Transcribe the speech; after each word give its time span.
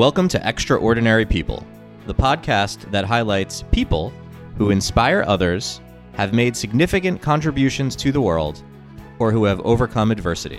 Welcome 0.00 0.28
to 0.28 0.48
Extraordinary 0.48 1.26
People, 1.26 1.62
the 2.06 2.14
podcast 2.14 2.90
that 2.90 3.04
highlights 3.04 3.64
people 3.70 4.14
who 4.56 4.70
inspire 4.70 5.22
others, 5.26 5.82
have 6.14 6.32
made 6.32 6.56
significant 6.56 7.20
contributions 7.20 7.94
to 7.96 8.10
the 8.10 8.20
world, 8.22 8.62
or 9.18 9.30
who 9.30 9.44
have 9.44 9.60
overcome 9.60 10.10
adversity. 10.10 10.58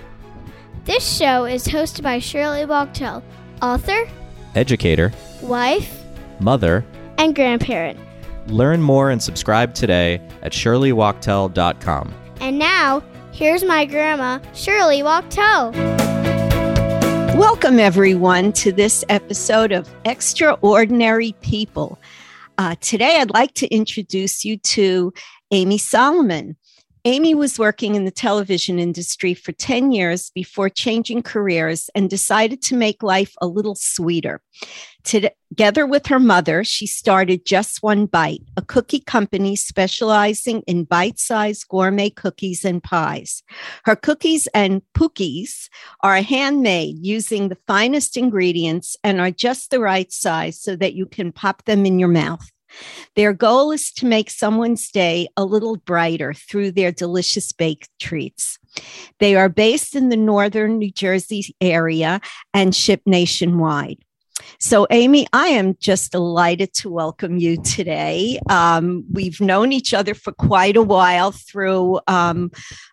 This 0.84 1.16
show 1.16 1.44
is 1.44 1.66
hosted 1.66 2.04
by 2.04 2.20
Shirley 2.20 2.64
Wachtel, 2.66 3.24
author, 3.60 4.08
Educator, 4.54 5.12
wife, 5.40 6.04
mother, 6.38 6.84
and 7.18 7.34
grandparent. 7.34 7.98
Learn 8.46 8.80
more 8.80 9.10
and 9.10 9.20
subscribe 9.20 9.74
today 9.74 10.20
at 10.42 10.52
shirleywachtel.com. 10.52 12.14
And 12.40 12.60
now, 12.60 13.02
here's 13.32 13.64
my 13.64 13.86
grandma, 13.86 14.38
Shirley 14.54 15.02
Wachtel. 15.02 16.01
Welcome, 17.36 17.80
everyone, 17.80 18.52
to 18.54 18.72
this 18.72 19.04
episode 19.08 19.72
of 19.72 19.88
Extraordinary 20.04 21.32
People. 21.40 21.98
Uh, 22.58 22.74
today, 22.80 23.16
I'd 23.18 23.30
like 23.30 23.54
to 23.54 23.66
introduce 23.68 24.44
you 24.44 24.58
to 24.58 25.14
Amy 25.50 25.78
Solomon. 25.78 26.56
Amy 27.04 27.34
was 27.34 27.58
working 27.58 27.96
in 27.96 28.04
the 28.04 28.12
television 28.12 28.78
industry 28.78 29.34
for 29.34 29.50
10 29.50 29.90
years 29.90 30.30
before 30.36 30.68
changing 30.68 31.20
careers 31.20 31.90
and 31.96 32.08
decided 32.08 32.62
to 32.62 32.76
make 32.76 33.02
life 33.02 33.34
a 33.40 33.46
little 33.48 33.74
sweeter. 33.74 34.40
Together 35.02 35.84
with 35.84 36.06
her 36.06 36.20
mother, 36.20 36.62
she 36.62 36.86
started 36.86 37.44
Just 37.44 37.82
One 37.82 38.06
Bite, 38.06 38.44
a 38.56 38.62
cookie 38.62 39.00
company 39.00 39.56
specializing 39.56 40.62
in 40.68 40.84
bite 40.84 41.18
sized 41.18 41.66
gourmet 41.68 42.10
cookies 42.10 42.64
and 42.64 42.80
pies. 42.80 43.42
Her 43.84 43.96
cookies 43.96 44.46
and 44.54 44.80
pookies 44.94 45.68
are 46.04 46.22
handmade 46.22 46.98
using 47.00 47.48
the 47.48 47.58
finest 47.66 48.16
ingredients 48.16 48.96
and 49.02 49.20
are 49.20 49.32
just 49.32 49.72
the 49.72 49.80
right 49.80 50.12
size 50.12 50.60
so 50.60 50.76
that 50.76 50.94
you 50.94 51.06
can 51.06 51.32
pop 51.32 51.64
them 51.64 51.84
in 51.84 51.98
your 51.98 52.08
mouth. 52.08 52.48
Their 53.16 53.32
goal 53.32 53.72
is 53.72 53.92
to 53.92 54.06
make 54.06 54.30
someone's 54.30 54.90
day 54.90 55.28
a 55.36 55.44
little 55.44 55.76
brighter 55.76 56.34
through 56.34 56.72
their 56.72 56.92
delicious 56.92 57.52
baked 57.52 57.88
treats. 57.98 58.58
They 59.18 59.36
are 59.36 59.48
based 59.48 59.94
in 59.94 60.08
the 60.08 60.16
northern 60.16 60.78
New 60.78 60.90
Jersey 60.90 61.54
area 61.60 62.20
and 62.54 62.74
ship 62.74 63.02
nationwide. 63.06 63.98
So, 64.58 64.86
Amy, 64.90 65.26
I 65.32 65.48
am 65.48 65.76
just 65.78 66.12
delighted 66.12 66.72
to 66.74 66.90
welcome 66.90 67.38
you 67.38 67.60
today. 67.62 68.38
Um, 68.48 69.04
we've 69.10 69.40
known 69.40 69.72
each 69.72 69.94
other 69.94 70.14
for 70.14 70.32
quite 70.32 70.76
a 70.76 70.82
while 70.82 71.32
through 71.32 72.00
um, 72.06 72.50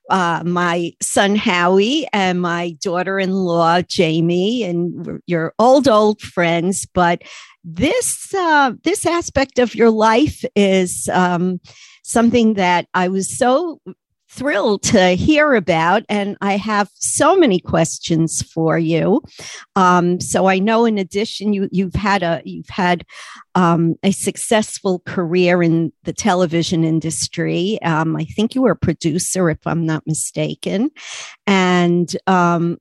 uh, 0.10 0.44
my 0.46 0.92
son 1.02 1.36
Howie 1.36 2.08
and 2.14 2.42
my 2.42 2.72
daughter 2.82 3.20
in 3.20 3.32
law 3.32 3.82
Jamie, 3.82 4.64
and 4.64 5.22
you're 5.26 5.54
old, 5.60 5.88
old 5.88 6.22
friends. 6.22 6.86
But 6.86 7.24
this 7.64 8.34
uh, 8.34 8.74
this 8.84 9.06
aspect 9.06 9.60
of 9.60 9.76
your 9.76 9.90
life 9.90 10.44
is 10.56 11.10
um, 11.12 11.60
something 12.04 12.56
that 12.56 12.88
I 12.94 13.08
was 13.08 13.38
so 13.38 13.80
thrilled 14.30 14.84
to 14.84 15.10
hear 15.16 15.56
about, 15.56 16.04
and 16.08 16.38
I 16.42 16.58
have 16.58 16.90
so 16.94 17.36
many 17.36 17.60
questions 17.60 18.42
for 18.44 18.78
you. 18.78 19.22
Um, 19.76 20.20
so 20.20 20.46
I 20.46 20.60
know, 20.60 20.86
in 20.86 20.98
addition, 20.98 21.54
you 21.54 21.68
you've 21.72 21.96
had 21.96 22.24
a 22.24 22.42
you've 22.46 22.70
had 22.70 23.06
um, 23.56 23.96
a 24.04 24.12
successful 24.12 25.00
career 25.06 25.64
in 25.64 25.92
the 26.04 26.14
television 26.14 26.84
industry. 26.84 27.80
Um, 27.82 28.16
I 28.16 28.26
think 28.26 28.56
you 28.56 28.62
were 28.62 28.72
a 28.72 28.76
producer, 28.78 29.50
if 29.50 29.66
I'm 29.66 29.86
not 29.86 30.06
mistaken, 30.06 30.92
and 31.48 32.16
um, 32.28 32.78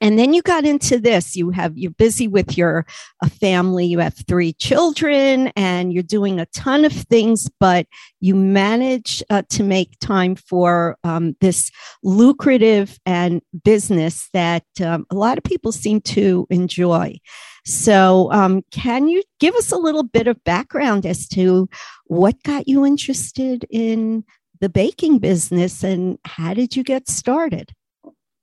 and 0.00 0.18
then 0.18 0.34
you 0.34 0.42
got 0.42 0.64
into 0.64 0.98
this. 0.98 1.36
You 1.36 1.50
have 1.50 1.76
you're 1.76 1.90
busy 1.92 2.28
with 2.28 2.56
your 2.56 2.86
a 3.22 3.30
family 3.30 3.86
you 3.86 3.98
have 3.98 4.14
three 4.26 4.52
children 4.54 5.48
and 5.56 5.92
you're 5.92 6.02
doing 6.02 6.38
a 6.38 6.46
ton 6.46 6.84
of 6.84 6.92
things 6.92 7.50
but 7.60 7.86
you 8.20 8.34
manage 8.34 9.22
uh, 9.30 9.42
to 9.50 9.62
make 9.62 9.98
time 10.00 10.34
for 10.34 10.96
um, 11.04 11.36
this 11.40 11.70
lucrative 12.02 12.98
and 13.06 13.40
business 13.64 14.28
that 14.32 14.64
um, 14.84 15.06
a 15.10 15.14
lot 15.14 15.38
of 15.38 15.44
people 15.44 15.72
seem 15.72 16.00
to 16.00 16.46
enjoy. 16.50 17.16
So 17.64 18.32
um, 18.32 18.62
can 18.70 19.08
you 19.08 19.22
give 19.40 19.54
us 19.54 19.72
a 19.72 19.78
little 19.78 20.02
bit 20.02 20.26
of 20.26 20.42
background 20.44 21.06
as 21.06 21.28
to 21.28 21.68
what 22.06 22.42
got 22.42 22.66
you 22.66 22.84
interested 22.84 23.66
in 23.70 24.24
the 24.60 24.68
baking 24.68 25.18
business 25.18 25.84
and 25.84 26.18
how 26.24 26.54
did 26.54 26.74
you 26.74 26.82
get 26.82 27.08
started 27.08 27.72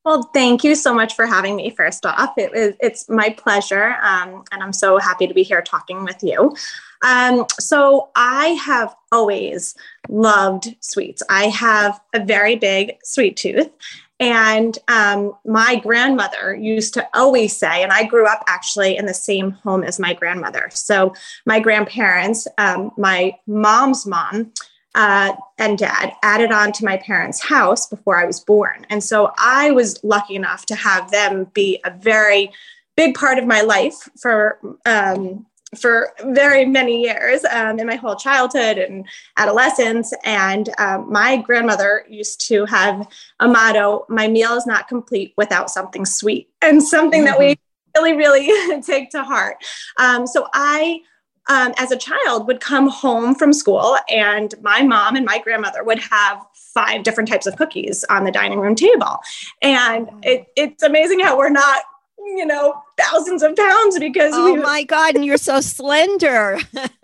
well, 0.05 0.29
thank 0.33 0.63
you 0.63 0.75
so 0.75 0.93
much 0.93 1.16
for 1.16 1.25
having 1.25 1.55
me. 1.55 1.71
First 1.71 2.05
off, 2.05 2.33
it 2.38 2.77
it's 2.79 3.09
my 3.09 3.29
pleasure, 3.31 3.95
um, 4.03 4.43
and 4.51 4.61
I'm 4.61 4.71
so 4.71 4.99
happy 4.99 5.25
to 5.25 5.33
be 5.33 5.41
here 5.41 5.63
talking 5.63 6.03
with 6.03 6.23
you. 6.23 6.55
Um, 7.03 7.45
so 7.59 8.09
I 8.15 8.49
have 8.49 8.95
always 9.11 9.75
loved 10.07 10.75
sweets. 10.79 11.23
I 11.29 11.45
have 11.45 11.99
a 12.13 12.23
very 12.23 12.55
big 12.55 12.97
sweet 13.03 13.35
tooth, 13.35 13.71
and 14.19 14.77
um, 14.88 15.33
my 15.44 15.77
grandmother 15.77 16.55
used 16.55 16.94
to 16.94 17.07
always 17.15 17.57
say, 17.57 17.81
and 17.81 17.91
I 17.91 18.03
grew 18.03 18.27
up 18.27 18.44
actually 18.47 18.97
in 18.97 19.07
the 19.07 19.13
same 19.13 19.51
home 19.51 19.83
as 19.83 19.99
my 19.99 20.13
grandmother. 20.13 20.69
So 20.71 21.15
my 21.47 21.59
grandparents, 21.59 22.47
um, 22.59 22.91
my 22.95 23.35
mom's 23.47 24.05
mom 24.05 24.53
uh, 24.95 25.33
and 25.57 25.78
dad 25.78 26.13
added 26.23 26.51
on 26.51 26.72
to 26.72 26.85
my 26.85 26.97
parents' 26.97 27.44
house 27.44 27.85
before 27.85 28.17
I 28.17 28.25
was 28.25 28.39
born. 28.39 28.85
And 28.89 29.03
so 29.03 29.31
I 29.38 29.72
was 29.72 30.01
lucky 30.03 30.35
enough 30.35 30.66
to 30.67 30.75
have 30.75 31.11
them 31.11 31.51
be 31.53 31.79
a 31.83 31.91
very 31.91 32.51
big 32.95 33.13
part 33.13 33.38
of 33.38 33.45
my 33.45 33.61
life 33.61 34.09
for. 34.19 34.57
Um, 34.85 35.45
for 35.75 36.13
very 36.28 36.66
many 36.66 37.03
years 37.03 37.44
um, 37.51 37.79
in 37.79 37.88
my 37.88 37.95
whole 37.95 38.16
childhood 38.16 38.78
and 38.78 39.06
adolescence. 39.35 40.13
And 40.23 40.69
um, 40.78 41.12
my 41.12 41.35
grandmother 41.35 42.06
used 42.07 42.47
to 42.47 42.63
have 42.66 43.06
a 43.41 43.47
motto 43.50 44.06
my 44.07 44.29
meal 44.29 44.53
is 44.53 44.66
not 44.66 44.88
complete 44.88 45.33
without 45.35 45.69
something 45.69 46.06
sweet, 46.06 46.47
and 46.62 46.81
something 46.81 47.25
mm-hmm. 47.25 47.25
that 47.25 47.39
we 47.39 47.56
mm-hmm. 47.56 48.03
really, 48.03 48.16
really 48.16 48.81
take 48.85 49.09
to 49.09 49.23
heart. 49.23 49.57
Um, 50.00 50.27
so 50.27 50.47
I 50.53 51.01
um, 51.47 51.73
as 51.78 51.91
a 51.91 51.97
child 51.97 52.47
would 52.47 52.59
come 52.59 52.89
home 52.89 53.35
from 53.35 53.53
school 53.53 53.97
and 54.09 54.56
my 54.61 54.81
mom 54.81 55.16
and 55.16 55.25
my 55.25 55.39
grandmother 55.39 55.83
would 55.83 56.00
have 56.00 56.44
five 56.53 57.03
different 57.03 57.29
types 57.29 57.45
of 57.45 57.56
cookies 57.56 58.03
on 58.09 58.23
the 58.23 58.31
dining 58.31 58.59
room 58.59 58.75
table. 58.75 59.19
And 59.61 60.09
it, 60.23 60.47
it's 60.56 60.83
amazing 60.83 61.19
how 61.19 61.38
we're 61.38 61.50
not 61.50 61.83
you 62.17 62.45
know 62.45 62.81
thousands 62.97 63.44
of 63.44 63.56
pounds 63.56 64.00
because 64.00 64.33
oh 64.33 64.53
we, 64.53 64.59
my 64.59 64.83
god 64.83 65.16
and 65.16 65.25
you're 65.25 65.38
so 65.38 65.61
slender. 65.61 66.57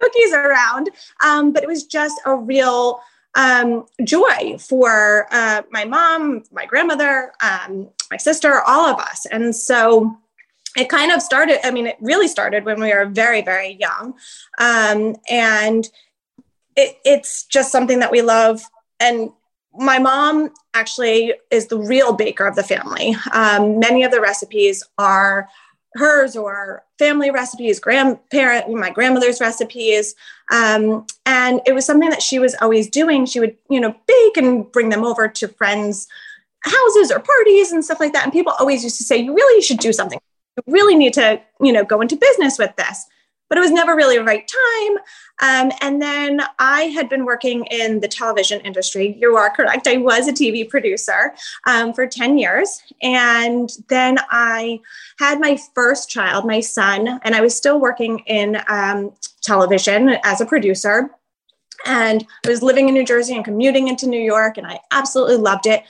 Cookies 0.00 0.32
around 0.32 0.90
um, 1.24 1.52
but 1.52 1.62
it 1.62 1.66
was 1.66 1.84
just 1.84 2.20
a 2.24 2.36
real 2.36 3.00
um, 3.34 3.86
joy 4.04 4.56
for 4.58 5.26
uh, 5.30 5.62
my 5.70 5.84
mom 5.84 6.44
my 6.52 6.66
grandmother 6.66 7.32
um, 7.42 7.88
my 8.10 8.16
sister 8.16 8.60
all 8.62 8.86
of 8.86 8.98
us. 8.98 9.26
And 9.26 9.54
so 9.54 10.16
it 10.78 10.88
kind 10.88 11.10
of 11.12 11.20
started 11.20 11.64
i 11.66 11.70
mean 11.70 11.86
it 11.86 11.96
really 12.00 12.28
started 12.28 12.64
when 12.64 12.80
we 12.80 12.92
were 12.94 13.06
very 13.06 13.42
very 13.42 13.76
young. 13.80 14.14
Um, 14.58 15.16
and 15.30 15.88
it, 16.76 16.98
it's 17.04 17.44
just 17.44 17.72
something 17.72 17.98
that 18.00 18.10
we 18.10 18.22
love. 18.22 18.62
And 19.00 19.30
my 19.74 19.98
mom 19.98 20.50
actually 20.74 21.34
is 21.50 21.68
the 21.68 21.78
real 21.78 22.12
baker 22.12 22.46
of 22.46 22.56
the 22.56 22.62
family. 22.62 23.16
Um, 23.32 23.78
many 23.78 24.02
of 24.04 24.10
the 24.10 24.20
recipes 24.20 24.82
are 24.98 25.48
hers 25.94 26.36
or 26.36 26.84
family 26.98 27.30
recipes 27.30 27.80
grandparent 27.80 28.70
my 28.70 28.90
grandmother's 28.90 29.40
recipes. 29.40 30.14
Um, 30.52 31.06
and 31.26 31.60
it 31.66 31.72
was 31.72 31.86
something 31.86 32.10
that 32.10 32.22
she 32.22 32.38
was 32.38 32.54
always 32.60 32.88
doing. 32.88 33.26
She 33.26 33.40
would 33.40 33.56
you 33.70 33.80
know 33.80 33.94
bake 34.06 34.36
and 34.36 34.70
bring 34.70 34.90
them 34.90 35.04
over 35.04 35.28
to 35.28 35.48
friends 35.48 36.06
houses 36.60 37.10
or 37.10 37.20
parties 37.20 37.72
and 37.72 37.84
stuff 37.84 38.00
like 38.00 38.12
that. 38.12 38.24
And 38.24 38.32
people 38.32 38.52
always 38.58 38.84
used 38.84 38.98
to 38.98 39.04
say 39.04 39.16
you 39.16 39.34
really 39.34 39.62
should 39.62 39.78
do 39.78 39.92
something 39.92 40.18
really 40.66 40.94
need 40.94 41.14
to, 41.14 41.40
you 41.60 41.72
know, 41.72 41.84
go 41.84 42.00
into 42.00 42.16
business 42.16 42.58
with 42.58 42.74
this. 42.76 43.06
But 43.48 43.56
it 43.56 43.62
was 43.62 43.70
never 43.70 43.96
really 43.96 44.18
the 44.18 44.24
right 44.24 44.46
time. 44.46 44.98
Um, 45.40 45.72
and 45.80 46.02
then 46.02 46.42
I 46.58 46.82
had 46.82 47.08
been 47.08 47.24
working 47.24 47.64
in 47.66 48.00
the 48.00 48.08
television 48.08 48.60
industry. 48.60 49.16
You 49.18 49.36
are 49.36 49.48
correct. 49.48 49.86
I 49.86 49.96
was 49.96 50.28
a 50.28 50.32
TV 50.32 50.68
producer 50.68 51.34
um, 51.66 51.94
for 51.94 52.06
10 52.06 52.36
years. 52.36 52.82
And 53.00 53.70
then 53.88 54.18
I 54.30 54.80
had 55.18 55.40
my 55.40 55.58
first 55.74 56.10
child, 56.10 56.44
my 56.44 56.60
son, 56.60 57.20
and 57.22 57.34
I 57.34 57.40
was 57.40 57.56
still 57.56 57.80
working 57.80 58.18
in 58.26 58.60
um, 58.68 59.14
television 59.42 60.18
as 60.24 60.42
a 60.42 60.46
producer. 60.46 61.10
And 61.86 62.26
I 62.44 62.50
was 62.50 62.62
living 62.62 62.88
in 62.88 62.94
New 62.94 63.04
Jersey 63.04 63.34
and 63.34 63.44
commuting 63.44 63.88
into 63.88 64.06
New 64.06 64.20
York, 64.20 64.58
and 64.58 64.66
I 64.66 64.80
absolutely 64.90 65.36
loved 65.36 65.66
it. 65.66 65.84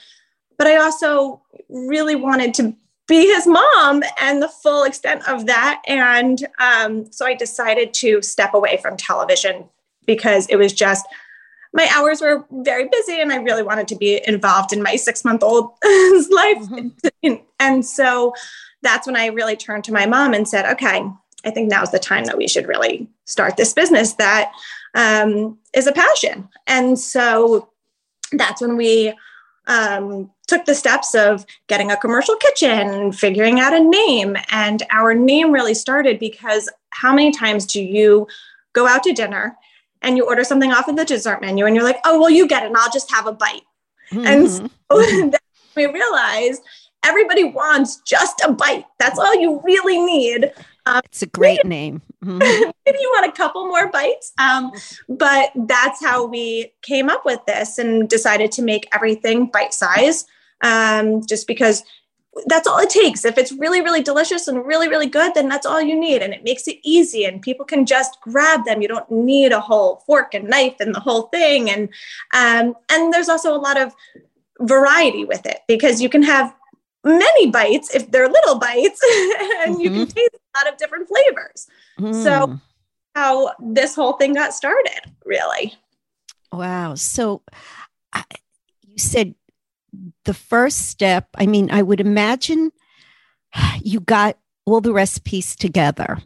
But 0.57 0.67
I 0.67 0.77
also 0.77 1.41
really 1.69 2.15
wanted 2.15 2.53
to 2.55 2.75
be 3.09 3.25
his 3.25 3.45
mom 3.45 4.03
and 4.21 4.41
the 4.41 4.47
full 4.47 4.83
extent 4.83 5.27
of 5.27 5.47
that. 5.47 5.81
And 5.87 6.47
um, 6.59 7.11
so 7.11 7.25
I 7.25 7.33
decided 7.33 7.93
to 7.95 8.21
step 8.21 8.53
away 8.53 8.77
from 8.77 8.95
television 8.95 9.65
because 10.05 10.47
it 10.47 10.55
was 10.55 10.71
just 10.71 11.05
my 11.73 11.89
hours 11.93 12.21
were 12.21 12.45
very 12.51 12.87
busy 12.87 13.19
and 13.19 13.31
I 13.31 13.37
really 13.37 13.63
wanted 13.63 13.87
to 13.89 13.95
be 13.95 14.21
involved 14.25 14.73
in 14.73 14.81
my 14.81 14.95
six 14.95 15.25
month 15.25 15.43
old's 15.43 15.73
life. 15.83 16.57
Mm-hmm. 16.57 17.33
And 17.59 17.85
so 17.85 18.33
that's 18.81 19.05
when 19.05 19.17
I 19.17 19.27
really 19.27 19.55
turned 19.55 19.83
to 19.85 19.93
my 19.93 20.05
mom 20.05 20.33
and 20.33 20.47
said, 20.47 20.65
okay, 20.73 21.03
I 21.45 21.51
think 21.51 21.69
now's 21.69 21.91
the 21.91 21.99
time 21.99 22.25
that 22.25 22.37
we 22.37 22.47
should 22.47 22.67
really 22.67 23.07
start 23.25 23.57
this 23.57 23.73
business 23.73 24.13
that 24.13 24.51
um, 24.95 25.57
is 25.73 25.87
a 25.87 25.91
passion. 25.91 26.47
And 26.67 26.97
so 26.97 27.69
that's 28.31 28.61
when 28.61 28.77
we 28.77 29.13
um, 29.69 30.29
took 30.47 30.65
the 30.65 30.75
steps 30.75 31.15
of 31.15 31.45
getting 31.67 31.91
a 31.91 31.97
commercial 31.97 32.35
kitchen, 32.35 33.11
figuring 33.11 33.59
out 33.59 33.73
a 33.73 33.79
name. 33.79 34.35
And 34.49 34.83
our 34.91 35.13
name 35.13 35.51
really 35.51 35.75
started 35.75 36.19
because 36.19 36.69
how 36.89 37.13
many 37.13 37.31
times 37.31 37.65
do 37.65 37.81
you 37.81 38.27
go 38.73 38.87
out 38.87 39.03
to 39.03 39.13
dinner 39.13 39.55
and 40.01 40.17
you 40.17 40.25
order 40.25 40.43
something 40.43 40.73
off 40.73 40.87
of 40.87 40.95
the 40.95 41.05
dessert 41.05 41.39
menu 41.39 41.65
and 41.65 41.75
you're 41.75 41.85
like, 41.85 41.99
oh, 42.03 42.19
well, 42.19 42.29
you 42.29 42.47
get 42.47 42.63
it 42.63 42.67
and 42.67 42.77
I'll 42.77 42.91
just 42.91 43.11
have 43.11 43.27
a 43.27 43.31
bite. 43.31 43.61
Mm-hmm. 44.11 44.25
And 44.25 44.49
so 44.49 45.39
we 45.75 45.85
realized 45.85 46.63
everybody 47.03 47.43
wants 47.43 48.01
just 48.01 48.41
a 48.43 48.51
bite. 48.51 48.85
That's 48.97 49.19
all 49.19 49.39
you 49.39 49.61
really 49.63 49.99
need. 49.99 50.51
Um, 50.85 51.01
it's 51.05 51.21
a 51.21 51.27
great 51.27 51.59
maybe, 51.63 51.69
name. 51.69 52.01
Mm-hmm. 52.23 52.39
maybe 52.85 52.97
you 52.99 53.11
want 53.15 53.31
a 53.31 53.35
couple 53.35 53.67
more 53.67 53.89
bites. 53.89 54.33
Um, 54.37 54.71
but 55.07 55.51
that's 55.55 56.03
how 56.03 56.25
we 56.25 56.73
came 56.81 57.09
up 57.09 57.25
with 57.25 57.39
this 57.45 57.77
and 57.77 58.09
decided 58.09 58.51
to 58.53 58.61
make 58.61 58.87
everything 58.93 59.47
bite 59.47 59.73
size 59.73 60.25
um, 60.61 61.25
just 61.25 61.47
because 61.47 61.83
that's 62.45 62.67
all 62.67 62.79
it 62.79 62.89
takes. 62.89 63.25
If 63.25 63.37
it's 63.37 63.51
really, 63.51 63.81
really 63.81 64.01
delicious 64.01 64.47
and 64.47 64.65
really, 64.65 64.87
really 64.87 65.07
good, 65.07 65.33
then 65.33 65.49
that's 65.49 65.65
all 65.65 65.81
you 65.81 65.99
need. 65.99 66.21
And 66.21 66.33
it 66.33 66.43
makes 66.43 66.67
it 66.67 66.77
easy 66.83 67.25
and 67.25 67.41
people 67.41 67.65
can 67.65 67.85
just 67.85 68.19
grab 68.21 68.65
them. 68.65 68.81
You 68.81 68.87
don't 68.87 69.09
need 69.11 69.51
a 69.51 69.59
whole 69.59 70.03
fork 70.05 70.33
and 70.33 70.47
knife 70.47 70.75
and 70.79 70.93
the 70.93 70.99
whole 70.99 71.23
thing. 71.23 71.69
And 71.69 71.89
um, 72.33 72.75
and 72.89 73.13
there's 73.13 73.29
also 73.29 73.53
a 73.53 73.57
lot 73.57 73.79
of 73.79 73.93
variety 74.61 75.25
with 75.25 75.45
it 75.45 75.61
because 75.67 76.01
you 76.01 76.09
can 76.09 76.23
have 76.23 76.53
many 77.03 77.47
bites 77.47 77.93
if 77.95 78.11
they're 78.11 78.27
little 78.27 78.59
bites 78.59 78.99
and 79.61 79.75
mm-hmm. 79.75 79.81
you 79.81 79.89
can 79.89 79.99
mm-hmm. 79.99 80.11
taste 80.11 80.38
lot 80.57 80.71
of 80.71 80.77
different 80.77 81.07
flavors. 81.07 81.67
Mm. 81.99 82.23
So 82.23 82.59
how 83.15 83.51
this 83.59 83.95
whole 83.95 84.13
thing 84.13 84.33
got 84.33 84.53
started, 84.53 85.11
really. 85.25 85.73
Wow. 86.51 86.95
So 86.95 87.41
uh, 88.13 88.23
you 88.85 88.97
said 88.97 89.35
the 90.25 90.33
first 90.33 90.89
step, 90.89 91.27
I 91.35 91.45
mean, 91.45 91.69
I 91.71 91.81
would 91.81 91.99
imagine 91.99 92.71
you 93.81 93.99
got 93.99 94.37
all 94.65 94.81
the 94.81 94.93
recipes 94.93 95.55
together 95.55 96.19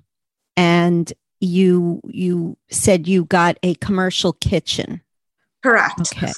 and 0.58 1.12
you 1.40 2.02
you 2.06 2.58
said 2.70 3.08
you 3.08 3.26
got 3.26 3.58
a 3.64 3.76
commercial 3.76 4.34
kitchen. 4.34 5.02
Correct. 5.62 6.00
Okay. 6.14 6.32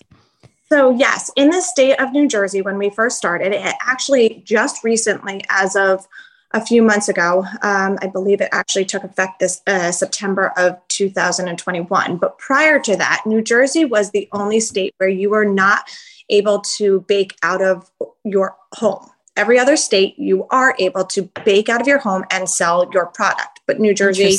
So, 0.67 0.89
yes, 0.89 1.29
in 1.35 1.51
the 1.51 1.61
state 1.61 1.99
of 1.99 2.11
New 2.11 2.27
Jersey, 2.27 2.61
when 2.61 2.79
we 2.79 2.89
first 2.89 3.17
started, 3.17 3.53
it 3.53 3.75
actually 3.81 4.41
just 4.45 4.83
recently, 4.83 5.43
as 5.49 5.75
of 5.75 6.07
a 6.55 6.65
few 6.65 6.81
months 6.81 7.09
ago, 7.09 7.45
um, 7.61 7.99
I 8.01 8.07
believe 8.07 8.39
it 8.39 8.47
actually 8.53 8.85
took 8.85 9.03
effect 9.03 9.39
this 9.39 9.61
uh, 9.67 9.91
September 9.91 10.53
of 10.55 10.79
2021. 10.87 12.15
But 12.15 12.39
prior 12.39 12.79
to 12.79 12.95
that, 12.95 13.23
New 13.25 13.41
Jersey 13.41 13.83
was 13.83 14.11
the 14.11 14.29
only 14.31 14.61
state 14.61 14.95
where 14.97 15.09
you 15.09 15.29
were 15.29 15.43
not 15.43 15.89
able 16.29 16.61
to 16.77 17.01
bake 17.01 17.35
out 17.43 17.61
of 17.61 17.91
your 18.23 18.55
home. 18.73 19.05
Every 19.35 19.59
other 19.59 19.75
state, 19.75 20.17
you 20.17 20.47
are 20.49 20.73
able 20.79 21.03
to 21.07 21.29
bake 21.43 21.67
out 21.67 21.81
of 21.81 21.87
your 21.87 21.99
home 21.99 22.23
and 22.31 22.49
sell 22.49 22.89
your 22.93 23.07
product. 23.07 23.59
But 23.67 23.81
New 23.81 23.93
Jersey 23.93 24.37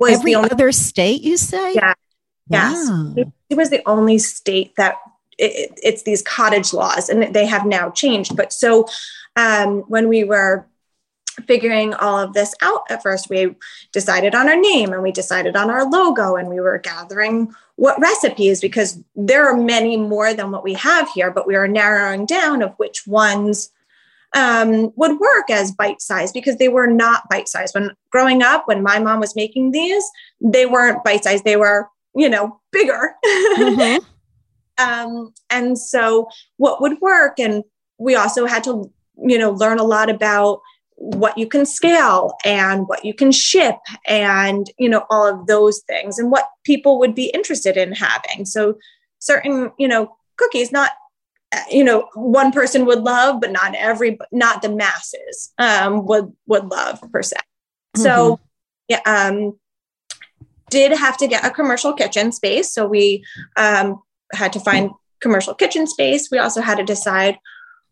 was 0.00 0.14
Every 0.14 0.32
the 0.32 0.36
only 0.36 0.50
other 0.50 0.72
state, 0.72 1.20
you 1.20 1.36
say? 1.36 1.74
Yeah. 1.74 1.92
Yes. 2.48 2.88
It 3.50 3.56
was 3.56 3.68
the 3.68 3.86
only 3.86 4.16
state 4.16 4.74
that 4.76 4.96
it, 5.36 5.78
it's 5.82 6.04
these 6.04 6.22
cottage 6.22 6.72
laws, 6.72 7.10
and 7.10 7.34
they 7.34 7.44
have 7.44 7.66
now 7.66 7.90
changed. 7.90 8.36
But 8.36 8.54
so 8.54 8.86
um, 9.36 9.80
when 9.88 10.08
we 10.08 10.24
were 10.24 10.66
figuring 11.46 11.94
all 11.94 12.18
of 12.18 12.32
this 12.32 12.54
out. 12.62 12.82
At 12.90 13.02
first 13.02 13.28
we 13.28 13.54
decided 13.92 14.34
on 14.34 14.48
our 14.48 14.60
name 14.60 14.92
and 14.92 15.02
we 15.02 15.12
decided 15.12 15.56
on 15.56 15.70
our 15.70 15.88
logo 15.88 16.36
and 16.36 16.48
we 16.48 16.60
were 16.60 16.78
gathering 16.78 17.52
what 17.76 18.00
recipes 18.00 18.60
because 18.60 19.02
there 19.14 19.46
are 19.46 19.56
many 19.56 19.96
more 19.96 20.32
than 20.32 20.50
what 20.50 20.64
we 20.64 20.74
have 20.74 21.10
here 21.10 21.30
but 21.30 21.46
we 21.46 21.54
are 21.54 21.68
narrowing 21.68 22.26
down 22.26 22.62
of 22.62 22.72
which 22.78 23.06
ones 23.06 23.70
um, 24.34 24.92
would 24.96 25.18
work 25.18 25.50
as 25.50 25.72
bite 25.72 26.02
size 26.02 26.32
because 26.32 26.56
they 26.56 26.68
were 26.68 26.86
not 26.86 27.28
bite 27.30 27.48
size. 27.48 27.72
When 27.72 27.90
growing 28.10 28.42
up 28.42 28.66
when 28.66 28.82
my 28.82 28.98
mom 28.98 29.20
was 29.20 29.36
making 29.36 29.70
these 29.70 30.04
they 30.40 30.66
weren't 30.66 31.04
bite 31.04 31.24
size 31.24 31.42
they 31.42 31.56
were 31.56 31.88
you 32.14 32.28
know 32.28 32.60
bigger. 32.72 33.14
Mm-hmm. 33.24 34.04
um, 34.78 35.32
and 35.50 35.78
so 35.78 36.28
what 36.56 36.80
would 36.80 37.00
work 37.00 37.38
and 37.38 37.64
we 37.98 38.14
also 38.14 38.46
had 38.46 38.64
to 38.64 38.90
you 39.16 39.38
know 39.38 39.50
learn 39.52 39.78
a 39.78 39.84
lot 39.84 40.10
about 40.10 40.60
what 40.96 41.36
you 41.36 41.46
can 41.46 41.66
scale 41.66 42.36
and 42.44 42.88
what 42.88 43.04
you 43.04 43.14
can 43.14 43.30
ship 43.30 43.76
and 44.06 44.70
you 44.78 44.88
know 44.88 45.04
all 45.10 45.26
of 45.26 45.46
those 45.46 45.82
things 45.82 46.18
and 46.18 46.30
what 46.30 46.48
people 46.64 46.98
would 46.98 47.14
be 47.14 47.26
interested 47.26 47.76
in 47.76 47.92
having. 47.92 48.44
So 48.44 48.78
certain 49.18 49.70
you 49.78 49.88
know 49.88 50.16
cookies 50.36 50.72
not 50.72 50.90
you 51.70 51.84
know 51.84 52.08
one 52.14 52.52
person 52.52 52.84
would 52.86 53.00
love 53.00 53.40
but 53.40 53.52
not 53.52 53.74
every 53.74 54.18
not 54.32 54.62
the 54.62 54.68
masses 54.68 55.52
um 55.58 56.04
would 56.06 56.32
would 56.46 56.66
love 56.66 57.00
per 57.12 57.22
se. 57.22 57.36
Mm-hmm. 57.36 58.02
so 58.02 58.40
yeah 58.88 59.00
um 59.06 59.58
did 60.70 60.92
have 60.92 61.16
to 61.18 61.26
get 61.26 61.44
a 61.44 61.50
commercial 61.50 61.92
kitchen 61.92 62.32
space. 62.32 62.72
So 62.72 62.86
we 62.86 63.24
um 63.56 64.02
had 64.32 64.52
to 64.54 64.60
find 64.60 64.90
commercial 65.20 65.54
kitchen 65.54 65.86
space. 65.86 66.28
We 66.30 66.38
also 66.38 66.60
had 66.60 66.78
to 66.78 66.84
decide 66.84 67.38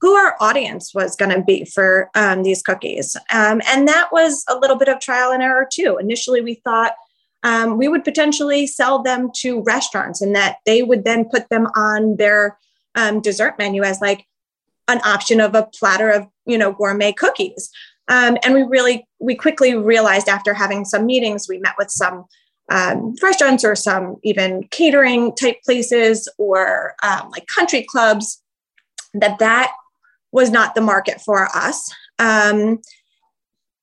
who 0.01 0.15
our 0.15 0.37
audience 0.41 0.93
was 0.95 1.17
going 1.17 1.31
to 1.31 1.43
be 1.43 1.65
for 1.65 2.11
um, 2.15 2.43
these 2.43 2.63
cookies. 2.63 3.17
Um, 3.33 3.63
and 3.67 3.89
that 3.89 4.11
was 4.13 4.45
a 4.49 4.59
little 4.59 4.77
bit 4.77 4.89
of 4.89 5.01
trial 5.01 5.33
and 5.33 5.43
error 5.43 5.67
too. 5.71 5.97
Initially, 5.99 6.41
we 6.41 6.55
thought 6.57 6.93
um, 7.43 7.79
we 7.79 7.89
would 7.89 8.05
potentially 8.05 8.67
sell 8.67 9.03
them 9.03 9.31
to 9.37 9.63
restaurants 9.63 10.21
and 10.21 10.35
that 10.35 10.57
they 10.67 10.83
would 10.83 11.05
then 11.05 11.27
put 11.27 11.49
them 11.49 11.69
on 11.77 12.17
their 12.17 12.59
um, 12.95 13.21
dessert 13.21 13.55
menu 13.59 13.83
as 13.83 14.01
like 14.01 14.27
an 14.89 15.01
option 15.05 15.41
of 15.41 15.55
a 15.55 15.69
platter 15.79 16.11
of, 16.11 16.27
you 16.47 16.59
know, 16.59 16.73
gourmet 16.73 17.13
cookies. 17.13 17.71
Um, 18.09 18.37
and 18.45 18.55
we 18.55 18.63
really, 18.63 19.07
we 19.19 19.35
quickly 19.35 19.75
realized 19.75 20.29
after 20.29 20.53
having 20.53 20.85
some 20.85 21.07
meetings, 21.07 21.49
we 21.49 21.59
met 21.59 21.75
with 21.79 21.91
some 21.91 22.25
um, 22.71 23.15
restaurants 23.23 23.65
or 23.65 23.75
some 23.75 24.17
even 24.23 24.67
catering 24.71 25.35
type 25.35 25.63
places 25.65 26.29
or 26.39 26.95
um, 27.03 27.31
like 27.31 27.47
country 27.47 27.85
clubs 27.89 28.43
that 29.15 29.39
that 29.39 29.73
was 30.35 30.51
not 30.51 30.75
the 30.75 30.81
market 30.81 31.21
for 31.21 31.47
us. 31.57 31.89
Um, 32.19 32.81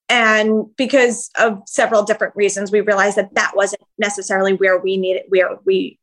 and 0.10 0.65
because 0.75 1.31
of 1.39 1.62
several 1.65 2.03
different 2.03 2.36
reasons, 2.36 2.72
we 2.72 2.81
realized 2.81 3.15
that 3.15 3.34
that 3.36 3.53
wasn't 3.55 3.84
necessarily 3.98 4.53
where 4.53 4.77
we 4.77 4.98
needed, 4.98 5.24
where 5.29 5.58
we 5.65 5.98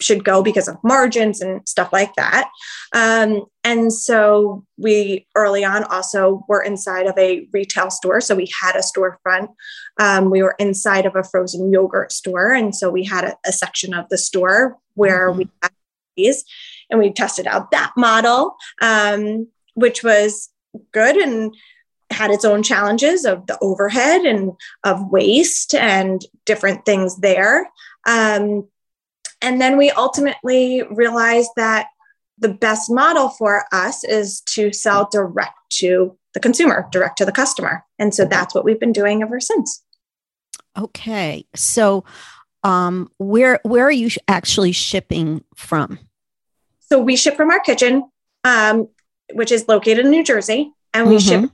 should 0.00 0.24
go 0.24 0.42
because 0.42 0.66
of 0.66 0.82
margins 0.82 1.42
and 1.42 1.68
stuff 1.68 1.92
like 1.92 2.14
that. 2.14 2.48
Um, 2.94 3.44
and 3.62 3.92
so 3.92 4.64
we 4.78 5.26
early 5.36 5.62
on 5.62 5.84
also 5.84 6.42
were 6.48 6.62
inside 6.62 7.06
of 7.06 7.16
a 7.18 7.46
retail 7.52 7.90
store. 7.90 8.22
So 8.22 8.34
we 8.34 8.50
had 8.62 8.74
a 8.74 8.80
storefront. 8.80 9.48
Um, 10.00 10.30
we 10.30 10.42
were 10.42 10.56
inside 10.58 11.04
of 11.04 11.14
a 11.14 11.22
frozen 11.22 11.70
yogurt 11.70 12.12
store. 12.12 12.52
And 12.52 12.74
so 12.74 12.90
we 12.90 13.04
had 13.04 13.24
a, 13.24 13.36
a 13.46 13.52
section 13.52 13.92
of 13.92 14.08
the 14.08 14.18
store 14.18 14.78
where 14.94 15.28
mm-hmm. 15.28 15.38
we 15.40 15.48
had 15.62 15.72
these 16.16 16.44
and 16.90 16.98
we 16.98 17.12
tested 17.12 17.46
out 17.46 17.70
that 17.70 17.92
model. 17.96 18.56
Um, 18.80 19.48
which 19.74 20.02
was 20.02 20.50
good 20.92 21.16
and 21.16 21.54
had 22.10 22.30
its 22.30 22.44
own 22.44 22.62
challenges 22.62 23.24
of 23.24 23.46
the 23.46 23.58
overhead 23.60 24.22
and 24.22 24.52
of 24.84 25.10
waste 25.10 25.74
and 25.74 26.22
different 26.44 26.84
things 26.84 27.16
there. 27.18 27.70
Um, 28.06 28.68
and 29.40 29.60
then 29.60 29.76
we 29.76 29.90
ultimately 29.90 30.82
realized 30.90 31.50
that 31.56 31.88
the 32.38 32.48
best 32.48 32.90
model 32.90 33.28
for 33.28 33.64
us 33.72 34.04
is 34.04 34.40
to 34.42 34.72
sell 34.72 35.08
direct 35.10 35.54
to 35.70 36.16
the 36.34 36.40
consumer, 36.40 36.88
direct 36.90 37.18
to 37.18 37.24
the 37.24 37.32
customer. 37.32 37.84
And 37.98 38.14
so 38.14 38.24
that's 38.24 38.54
what 38.54 38.64
we've 38.64 38.80
been 38.80 38.92
doing 38.92 39.22
ever 39.22 39.40
since. 39.40 39.82
Okay. 40.76 41.44
So 41.54 42.04
um, 42.64 43.10
where 43.18 43.60
where 43.64 43.84
are 43.84 43.90
you 43.90 44.10
actually 44.28 44.72
shipping 44.72 45.44
from? 45.54 45.98
So 46.80 47.00
we 47.00 47.16
ship 47.16 47.36
from 47.36 47.50
our 47.50 47.60
kitchen. 47.60 48.08
Um, 48.44 48.88
which 49.34 49.52
is 49.52 49.68
located 49.68 50.04
in 50.04 50.10
New 50.10 50.24
Jersey, 50.24 50.72
and 50.94 51.08
we 51.08 51.16
mm-hmm. 51.16 51.42
ship 51.44 51.50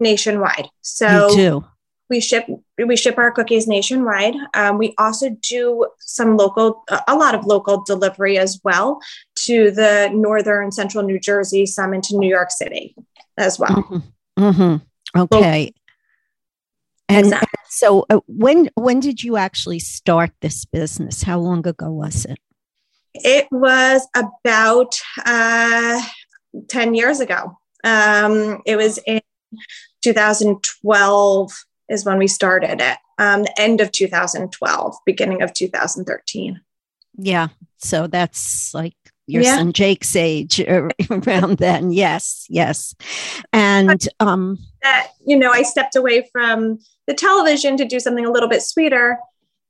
nationwide. 0.00 0.68
So 0.82 1.64
we 2.08 2.20
ship 2.20 2.46
we 2.78 2.96
ship 2.96 3.18
our 3.18 3.32
cookies 3.32 3.66
nationwide. 3.66 4.34
Um, 4.54 4.78
we 4.78 4.94
also 4.98 5.30
do 5.42 5.86
some 5.98 6.36
local, 6.36 6.84
a 7.08 7.16
lot 7.16 7.34
of 7.34 7.46
local 7.46 7.82
delivery 7.82 8.38
as 8.38 8.60
well 8.62 9.00
to 9.46 9.70
the 9.70 10.10
northern 10.12 10.70
central 10.70 11.04
New 11.04 11.18
Jersey, 11.18 11.66
some 11.66 11.94
into 11.94 12.16
New 12.16 12.28
York 12.28 12.50
City 12.50 12.94
as 13.36 13.58
well. 13.58 13.70
Mm-hmm. 13.70 14.44
Mm-hmm. 14.44 15.20
Okay. 15.20 15.72
and, 17.08 17.26
exactly. 17.26 17.58
so, 17.68 18.04
uh, 18.10 18.20
when 18.26 18.70
when 18.74 19.00
did 19.00 19.22
you 19.22 19.36
actually 19.36 19.78
start 19.78 20.32
this 20.42 20.64
business? 20.64 21.22
How 21.22 21.38
long 21.38 21.66
ago 21.66 21.90
was 21.90 22.24
it? 22.26 22.38
It 23.14 23.46
was 23.50 24.06
about 24.14 24.94
uh, 25.24 26.02
10 26.68 26.94
years 26.94 27.20
ago. 27.20 27.58
Um, 27.84 28.62
it 28.66 28.76
was 28.76 28.98
in 29.06 29.20
2012 30.02 31.52
is 31.88 32.04
when 32.04 32.18
we 32.18 32.26
started 32.26 32.80
it. 32.80 32.98
Um, 33.18 33.42
the 33.42 33.60
end 33.60 33.80
of 33.80 33.92
2012, 33.92 34.96
beginning 35.06 35.42
of 35.42 35.54
2013. 35.54 36.60
Yeah. 37.18 37.48
So 37.78 38.06
that's 38.06 38.74
like 38.74 38.94
your 39.26 39.42
yeah. 39.42 39.56
son 39.56 39.72
Jake's 39.72 40.14
age 40.14 40.60
around 41.10 41.58
then. 41.58 41.92
Yes, 41.92 42.46
yes. 42.48 42.94
And 43.52 44.06
um 44.20 44.58
that 44.82 45.08
you 45.24 45.36
know, 45.36 45.50
I 45.50 45.62
stepped 45.62 45.96
away 45.96 46.28
from 46.32 46.78
the 47.06 47.14
television 47.14 47.76
to 47.78 47.84
do 47.84 48.00
something 48.00 48.26
a 48.26 48.30
little 48.30 48.48
bit 48.48 48.62
sweeter. 48.62 49.18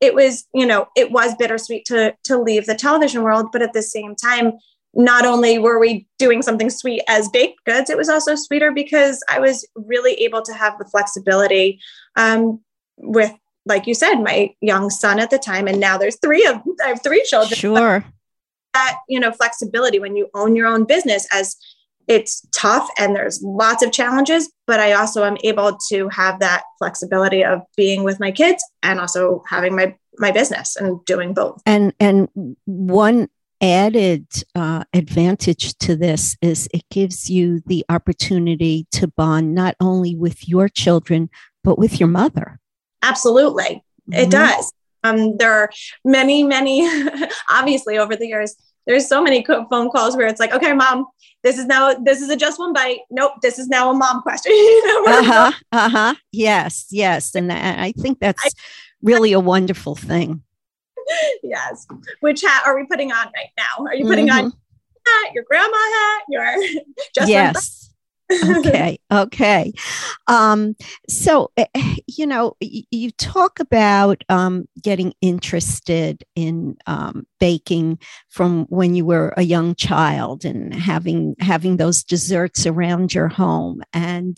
It 0.01 0.15
was, 0.15 0.47
you 0.53 0.67
know, 0.67 0.89
it 0.97 1.11
was 1.11 1.35
bittersweet 1.37 1.87
to 1.87 2.15
to 2.25 2.39
leave 2.39 2.67
the 2.67 2.75
television 2.75 3.23
world, 3.23 3.47
but 3.53 3.63
at 3.63 3.73
the 3.73 3.83
same 3.83 4.15
time, 4.15 4.55
not 4.97 5.27
only 5.27 5.59
were 5.59 5.79
we 5.79 6.07
doing 6.19 6.43
something 6.43 6.71
sweet 6.71 7.03
as 7.09 7.29
baked 7.29 7.65
goods, 7.65 7.91
it 7.91 7.97
was 7.97 8.09
also 8.09 8.35
sweeter 8.35 8.73
because 8.73 9.23
I 9.29 9.39
was 9.39 9.67
really 9.75 10.15
able 10.15 10.43
to 10.43 10.53
have 10.55 10.79
the 10.79 10.87
flexibility 10.87 11.81
um, 12.17 12.61
with, 12.97 13.33
like 13.67 13.87
you 13.87 13.95
said, 13.95 14.17
my 14.17 14.55
young 14.61 14.91
son 14.91 15.21
at 15.21 15.31
the 15.31 15.39
time, 15.39 15.69
and 15.69 15.79
now 15.79 15.99
there's 15.99 16.19
three 16.21 16.47
of 16.47 16.63
I 16.85 16.89
have 16.89 17.03
three 17.03 17.23
children. 17.25 17.57
Sure 17.57 18.05
that 18.77 18.99
you 19.09 19.19
know 19.19 19.33
flexibility 19.33 19.99
when 19.99 20.17
you 20.17 20.29
own 20.35 20.55
your 20.55 20.67
own 20.67 20.85
business 20.85 21.27
as 21.33 21.57
it's 22.09 22.47
tough 22.53 22.89
and 22.99 23.17
there's 23.17 23.43
lots 23.43 23.83
of 23.83 23.91
challenges 23.91 24.53
but 24.67 24.79
i 24.81 24.93
also 24.93 25.25
am 25.25 25.37
able 25.45 25.77
to 25.89 26.09
have 26.11 26.39
that 26.41 26.63
flexibility 26.79 27.43
of 27.43 27.63
being 27.75 28.05
with 28.05 28.21
my 28.21 28.31
kids 28.31 28.63
and 28.83 29.01
also 29.01 29.43
having 29.49 29.75
my 29.75 29.95
my 30.19 30.31
business 30.31 30.77
and 30.77 31.03
doing 31.07 31.33
both 31.33 31.63
and 31.65 31.95
and 31.99 32.29
one 32.67 33.29
added 33.61 34.27
uh, 34.55 34.85
advantage 34.93 35.77
to 35.79 35.97
this 35.97 36.37
is 36.43 36.69
it 36.75 36.85
gives 36.91 37.31
you 37.31 37.61
the 37.67 37.85
opportunity 37.89 38.87
to 38.93 39.09
bond 39.09 39.55
not 39.55 39.75
only 39.81 40.15
with 40.15 40.49
your 40.49 40.69
children 40.69 41.31
but 41.65 41.79
with 41.79 41.99
your 41.99 42.09
mother 42.09 42.61
absolutely 43.03 43.83
mm-hmm. 44.11 44.15
it 44.15 44.31
does 44.31 44.73
um, 45.07 45.37
there 45.37 45.53
are 45.53 45.71
many, 46.05 46.43
many, 46.43 46.89
obviously 47.51 47.99
over 47.99 48.17
the 48.17 48.27
years, 48.27 48.57
there's 48.87 49.09
so 49.09 49.23
many 49.23 49.45
phone 49.45 49.91
calls 49.91 50.17
where 50.17 50.27
it's 50.27 50.39
like, 50.41 50.53
okay, 50.53 50.73
mom, 50.73 51.07
this 51.43 51.59
is 51.59 51.67
now, 51.67 51.95
this 51.95 52.21
is 52.21 52.29
a 52.29 52.37
just 52.37 52.59
one 52.59 52.73
bite. 52.73 53.01
Nope. 53.11 53.33
This 53.43 53.59
is 53.59 53.69
now 53.69 53.91
a 53.91 53.95
mom 53.95 54.23
question. 54.23 54.53
uh-huh. 54.53 55.53
Uh-huh. 55.73 56.15
Yes. 56.33 56.87
Yes. 56.91 57.35
And 57.35 57.53
I 57.53 57.93
think 57.93 58.21
that's 58.21 58.55
really 59.03 59.33
a 59.33 59.41
wonderful 59.41 59.97
thing. 59.97 60.43
Yes. 61.43 61.87
Which 62.21 62.43
hat 62.43 62.65
are 62.67 62.77
we 62.77 62.85
putting 62.87 63.13
on 63.13 63.27
right 63.27 63.51
now? 63.57 63.87
Are 63.87 63.95
you 63.95 64.05
putting 64.05 64.29
mm-hmm. 64.29 64.47
on 64.47 64.53
hat, 65.07 65.35
your 65.35 65.45
grandma 65.45 65.77
hat, 65.77 66.23
your 66.29 66.45
just 67.15 67.29
yes 67.29 67.87
okay 68.33 68.99
okay. 69.13 69.73
Um, 70.27 70.77
so 71.09 71.51
eh, 71.57 71.67
you 72.07 72.27
know 72.27 72.57
you 72.61 73.11
talk 73.13 73.61
about 73.61 74.23
um, 74.29 74.67
getting 74.83 75.15
interested 75.21 76.25
in 76.35 76.77
um, 76.87 77.27
baking 77.41 77.99
from 78.29 78.67
when 78.67 78.95
you 78.95 79.05
were 79.05 79.33
a 79.37 79.43
young 79.43 79.75
child 79.75 80.45
and 80.45 80.75
having 80.75 81.35
having 81.41 81.77
those 81.77 82.03
desserts 82.03 82.67
around 82.67 83.15
your 83.15 83.29
home. 83.29 83.83
And 83.93 84.37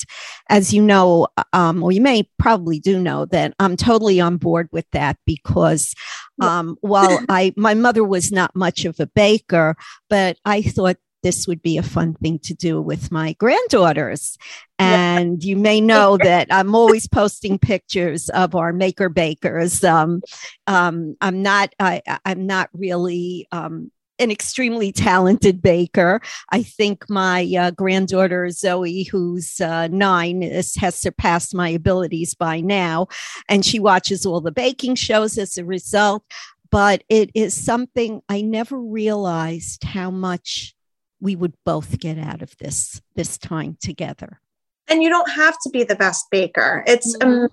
as 0.49 0.73
you 0.73 0.83
know 0.83 1.29
um, 1.53 1.83
or 1.83 1.93
you 1.93 2.01
may 2.01 2.29
probably 2.39 2.79
do 2.79 3.01
know 3.01 3.25
that 3.27 3.55
i'm 3.59 3.77
totally 3.77 4.21
on 4.21 4.37
board 4.37 4.69
with 4.73 4.87
that 4.93 5.17
because 5.27 5.95
um, 6.41 6.77
while 6.81 7.21
i 7.29 7.53
my 7.57 7.75
mother 7.75 8.05
was 8.05 8.33
not 8.33 8.55
much 8.55 8.85
of 8.85 8.99
a 9.01 9.07
baker 9.07 9.77
but 10.09 10.37
i 10.45 10.63
thought 10.63 10.97
this 11.23 11.47
would 11.47 11.63
be 11.63 11.79
a 11.79 11.83
fun 11.83 12.15
thing 12.15 12.39
to 12.41 12.55
do 12.55 12.81
with 12.81 13.11
my 13.11 13.33
granddaughters. 13.35 14.39
And 14.79 15.43
yeah. 15.43 15.49
you 15.49 15.57
may 15.57 15.81
know 15.81 16.17
that 16.23 16.49
I'm 16.51 16.75
always 16.75 17.09
posting 17.09 17.59
pictures 17.59 18.29
of 18.31 18.55
our 18.55 18.73
maker 18.73 19.09
bakers. 19.09 19.83
Um, 19.83 20.23
um, 20.67 21.17
I'm 21.21 21.43
not, 21.43 21.75
I, 21.81 22.03
am 22.25 22.47
not 22.47 22.71
really, 22.73 23.47
um, 23.53 23.91
an 24.21 24.31
extremely 24.31 24.93
talented 24.93 25.63
baker. 25.63 26.21
I 26.51 26.63
think 26.63 27.09
my 27.09 27.49
uh, 27.59 27.71
granddaughter 27.71 28.51
Zoe, 28.51 29.05
who's 29.05 29.61
uh, 29.61 29.89
nine, 29.89 30.43
is, 30.43 30.75
has 30.77 30.97
surpassed 30.97 31.55
my 31.55 31.69
abilities 31.69 32.35
by 32.35 32.61
now, 32.61 33.07
and 33.49 33.65
she 33.65 33.79
watches 33.79 34.27
all 34.27 34.41
the 34.41 34.51
baking 34.51 34.97
shows 34.97 35.39
as 35.39 35.57
a 35.57 35.65
result. 35.65 36.25
But 36.71 37.05
it 37.09 37.31
is 37.35 37.55
something 37.55 38.21
I 38.29 38.43
never 38.43 38.79
realized 38.79 39.85
how 39.85 40.11
much 40.11 40.75
we 41.21 41.37
would 41.37 41.55
both 41.65 41.99
get 41.99 42.19
out 42.19 42.43
of 42.43 42.57
this 42.59 43.01
this 43.17 43.39
time 43.39 43.77
together. 43.81 44.41
And 44.89 45.03
you 45.03 45.11
don't 45.11 45.31
have 45.31 45.57
to 45.65 45.71
be 45.71 45.85
the 45.85 45.97
best 45.97 46.27
baker. 46.31 46.83
It's 46.87 47.17
um, 47.21 47.49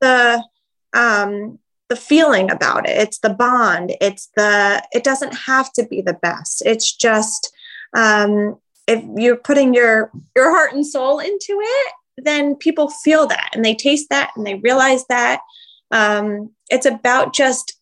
the 0.00 0.44
um 0.92 1.58
the 1.88 1.96
feeling 1.96 2.50
about 2.50 2.88
it. 2.88 2.96
It's 2.96 3.18
the 3.18 3.30
bond. 3.34 3.94
It's 4.00 4.30
the 4.36 4.82
it 4.92 5.04
doesn't 5.04 5.34
have 5.34 5.72
to 5.74 5.86
be 5.86 6.00
the 6.00 6.14
best. 6.14 6.62
It's 6.64 6.94
just 6.94 7.52
um 7.94 8.56
if 8.86 9.04
you're 9.16 9.36
putting 9.36 9.74
your 9.74 10.10
your 10.34 10.50
heart 10.50 10.72
and 10.72 10.86
soul 10.86 11.18
into 11.18 11.58
it 11.60 11.92
then 12.18 12.54
people 12.54 12.90
feel 12.90 13.26
that 13.26 13.50
and 13.54 13.64
they 13.64 13.74
taste 13.74 14.08
that 14.10 14.30
and 14.36 14.46
they 14.46 14.56
realize 14.56 15.04
that. 15.06 15.40
Um 15.90 16.50
it's 16.70 16.86
about 16.86 17.34
just 17.34 17.78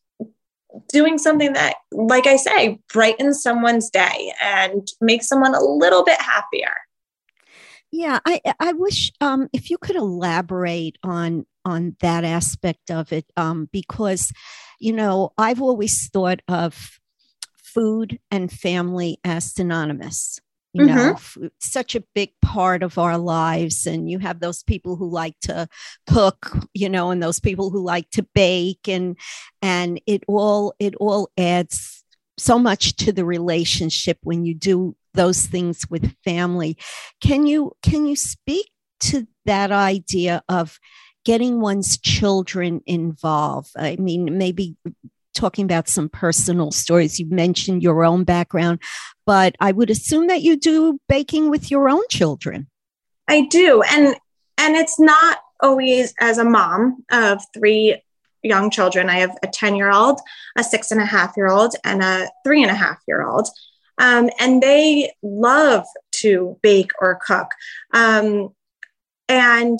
doing 0.88 1.18
something 1.18 1.52
that, 1.54 1.76
like 1.92 2.26
I 2.26 2.36
say, 2.36 2.78
brightens 2.92 3.42
someone's 3.42 3.90
day 3.90 4.32
and 4.40 4.86
makes 5.00 5.28
someone 5.28 5.54
a 5.54 5.62
little 5.62 6.04
bit 6.04 6.20
happier. 6.20 6.72
Yeah, 7.92 8.20
I 8.24 8.40
I 8.60 8.72
wish 8.72 9.10
um, 9.20 9.48
if 9.52 9.68
you 9.68 9.76
could 9.76 9.96
elaborate 9.96 10.96
on 11.02 11.46
on 11.64 11.96
that 12.00 12.24
aspect 12.24 12.90
of 12.90 13.12
it, 13.12 13.26
um, 13.36 13.68
because 13.72 14.32
you 14.78 14.92
know 14.92 15.32
I've 15.36 15.60
always 15.60 16.08
thought 16.08 16.40
of 16.46 17.00
food 17.56 18.20
and 18.30 18.50
family 18.50 19.18
as 19.24 19.52
synonymous 19.54 20.40
you 20.72 20.86
mm-hmm. 20.86 20.96
know 20.96 21.12
f- 21.12 21.38
such 21.58 21.94
a 21.94 22.04
big 22.14 22.30
part 22.42 22.82
of 22.82 22.98
our 22.98 23.18
lives. 23.18 23.86
And 23.86 24.10
you 24.10 24.18
have 24.18 24.40
those 24.40 24.62
people 24.62 24.96
who 24.96 25.08
like 25.08 25.36
to 25.42 25.68
cook 26.08 26.56
you 26.74 26.88
know 26.88 27.10
and 27.10 27.22
those 27.22 27.40
people 27.40 27.70
who 27.70 27.82
like 27.82 28.10
to 28.10 28.26
bake. 28.34 28.88
And 28.88 29.16
and 29.62 30.00
it 30.06 30.22
all 30.28 30.74
it 30.78 30.94
all 30.96 31.30
adds 31.36 32.04
so 32.38 32.58
much 32.58 32.96
to 32.96 33.12
the 33.12 33.24
relationship 33.24 34.18
when 34.22 34.44
you 34.44 34.54
do 34.54 34.96
those 35.14 35.42
things 35.46 35.84
with 35.90 36.14
family. 36.24 36.78
Can 37.20 37.46
you 37.46 37.72
can 37.82 38.06
you 38.06 38.16
speak 38.16 38.70
to 39.00 39.26
that 39.46 39.72
idea 39.72 40.42
of 40.48 40.78
getting 41.24 41.60
one's 41.60 41.98
children 41.98 42.80
involved? 42.86 43.70
I 43.76 43.96
mean 43.96 44.38
maybe 44.38 44.76
talking 45.34 45.64
about 45.64 45.88
some 45.88 46.08
personal 46.08 46.70
stories. 46.70 47.18
You 47.18 47.26
mentioned 47.26 47.82
your 47.82 48.04
own 48.04 48.24
background, 48.24 48.80
but 49.26 49.56
I 49.60 49.72
would 49.72 49.90
assume 49.90 50.26
that 50.28 50.42
you 50.42 50.56
do 50.56 50.98
baking 51.08 51.50
with 51.50 51.70
your 51.70 51.88
own 51.88 52.02
children. 52.10 52.68
I 53.28 53.42
do. 53.42 53.82
And 53.82 54.16
and 54.58 54.76
it's 54.76 55.00
not 55.00 55.38
always 55.62 56.14
as 56.20 56.38
a 56.38 56.44
mom 56.44 57.04
of 57.10 57.40
three 57.54 58.02
young 58.42 58.70
children. 58.70 59.08
I 59.08 59.20
have 59.20 59.36
a 59.42 59.46
10 59.46 59.76
year 59.76 59.90
old, 59.90 60.20
a 60.56 60.64
six 60.64 60.90
and 60.90 61.00
a 61.00 61.06
half 61.06 61.34
year 61.36 61.48
old, 61.48 61.74
and 61.84 62.02
a 62.02 62.30
three 62.44 62.62
and 62.62 62.70
a 62.70 62.74
half 62.74 62.98
year 63.06 63.26
old. 63.26 63.48
Um, 63.98 64.30
and 64.40 64.62
they 64.62 65.12
love 65.22 65.84
to 66.16 66.58
bake 66.62 66.90
or 67.00 67.20
cook. 67.24 67.48
Um, 67.92 68.54
and 69.28 69.78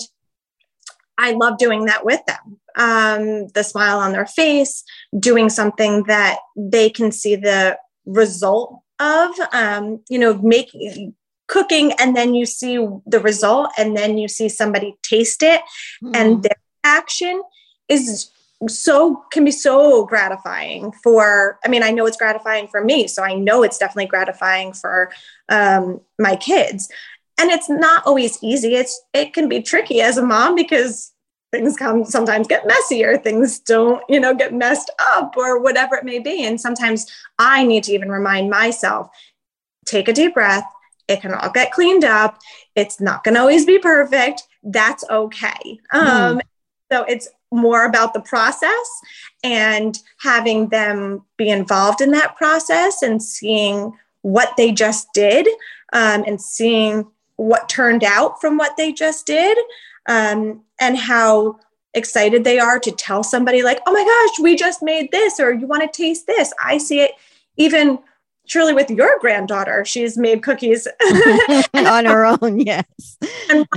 I 1.21 1.31
love 1.31 1.57
doing 1.57 1.85
that 1.85 2.05
with 2.05 2.19
them 2.25 2.59
um, 2.75 3.47
the 3.49 3.63
smile 3.63 3.99
on 3.99 4.11
their 4.11 4.25
face, 4.25 4.83
doing 5.17 5.49
something 5.49 6.03
that 6.03 6.39
they 6.55 6.89
can 6.89 7.11
see 7.11 7.35
the 7.35 7.77
result 8.05 8.81
of, 8.99 9.31
um, 9.53 10.03
you 10.09 10.19
know, 10.19 10.33
making 10.35 11.15
cooking 11.47 11.91
and 11.99 12.15
then 12.15 12.33
you 12.33 12.45
see 12.45 12.77
the 13.05 13.19
result 13.19 13.71
and 13.77 13.97
then 13.97 14.17
you 14.17 14.27
see 14.27 14.47
somebody 14.47 14.95
taste 15.03 15.43
it 15.43 15.61
mm. 16.01 16.15
and 16.15 16.43
their 16.43 16.55
action 16.85 17.41
is 17.89 18.31
so 18.69 19.21
can 19.33 19.43
be 19.43 19.51
so 19.51 20.05
gratifying 20.05 20.93
for 21.03 21.59
i 21.65 21.67
mean 21.67 21.83
i 21.83 21.91
know 21.91 22.05
it's 22.05 22.15
gratifying 22.15 22.69
for 22.69 22.81
me 22.81 23.05
so 23.05 23.21
i 23.21 23.33
know 23.33 23.63
it's 23.63 23.77
definitely 23.77 24.05
gratifying 24.05 24.71
for 24.71 25.11
um, 25.49 25.99
my 26.17 26.37
kids 26.37 26.87
and 27.41 27.49
it's 27.51 27.69
not 27.69 28.05
always 28.05 28.37
easy. 28.43 28.75
It's 28.75 29.01
it 29.13 29.33
can 29.33 29.49
be 29.49 29.61
tricky 29.61 30.01
as 30.01 30.17
a 30.17 30.25
mom 30.25 30.55
because 30.55 31.11
things 31.51 31.75
come 31.75 32.05
sometimes 32.05 32.47
get 32.47 32.67
messy 32.67 33.03
or 33.03 33.17
things 33.17 33.59
don't 33.59 34.01
you 34.07 34.19
know 34.19 34.33
get 34.33 34.53
messed 34.53 34.89
up 34.99 35.35
or 35.35 35.59
whatever 35.59 35.95
it 35.95 36.05
may 36.05 36.19
be. 36.19 36.45
And 36.45 36.61
sometimes 36.61 37.05
i 37.39 37.65
need 37.65 37.83
to 37.85 37.93
even 37.93 38.09
remind 38.11 38.49
myself 38.49 39.09
take 39.85 40.07
a 40.07 40.13
deep 40.13 40.35
breath. 40.35 40.65
It 41.07 41.21
can 41.21 41.33
all 41.33 41.49
get 41.49 41.71
cleaned 41.71 42.05
up. 42.05 42.39
It's 42.75 43.01
not 43.01 43.23
going 43.23 43.33
to 43.33 43.41
always 43.41 43.65
be 43.65 43.79
perfect. 43.79 44.43
That's 44.63 45.03
okay. 45.09 45.79
Mm. 45.93 46.01
um, 46.01 46.41
so 46.91 47.03
it's 47.03 47.27
more 47.51 47.85
about 47.85 48.13
the 48.13 48.21
process 48.21 49.01
and 49.43 49.97
having 50.19 50.69
them 50.69 51.23
be 51.37 51.49
involved 51.49 52.01
in 52.01 52.11
that 52.11 52.35
process 52.35 53.01
and 53.01 53.21
seeing 53.21 53.93
what 54.21 54.53
they 54.57 54.71
just 54.71 55.07
did 55.13 55.47
um, 55.93 56.23
and 56.27 56.41
seeing 56.41 57.05
what 57.41 57.69
turned 57.69 58.03
out 58.03 58.39
from 58.39 58.57
what 58.57 58.77
they 58.77 58.91
just 58.91 59.25
did 59.25 59.57
um, 60.07 60.61
and 60.79 60.97
how 60.97 61.59
excited 61.93 62.43
they 62.43 62.59
are 62.59 62.79
to 62.79 62.91
tell 62.91 63.21
somebody 63.21 63.63
like 63.63 63.79
oh 63.85 63.91
my 63.91 64.03
gosh 64.03 64.39
we 64.41 64.55
just 64.55 64.81
made 64.81 65.11
this 65.11 65.39
or 65.39 65.53
you 65.53 65.67
want 65.67 65.81
to 65.81 65.97
taste 65.97 66.27
this? 66.27 66.53
I 66.63 66.77
see 66.77 67.01
it 67.01 67.11
even 67.57 67.99
truly 68.47 68.73
with 68.73 68.89
your 68.89 69.19
granddaughter. 69.19 69.85
She's 69.85 70.17
made 70.17 70.43
cookies. 70.43 70.87
On 71.73 72.05
her 72.05 72.25
own 72.25 72.59
yes. 72.59 73.17
And 73.49 73.67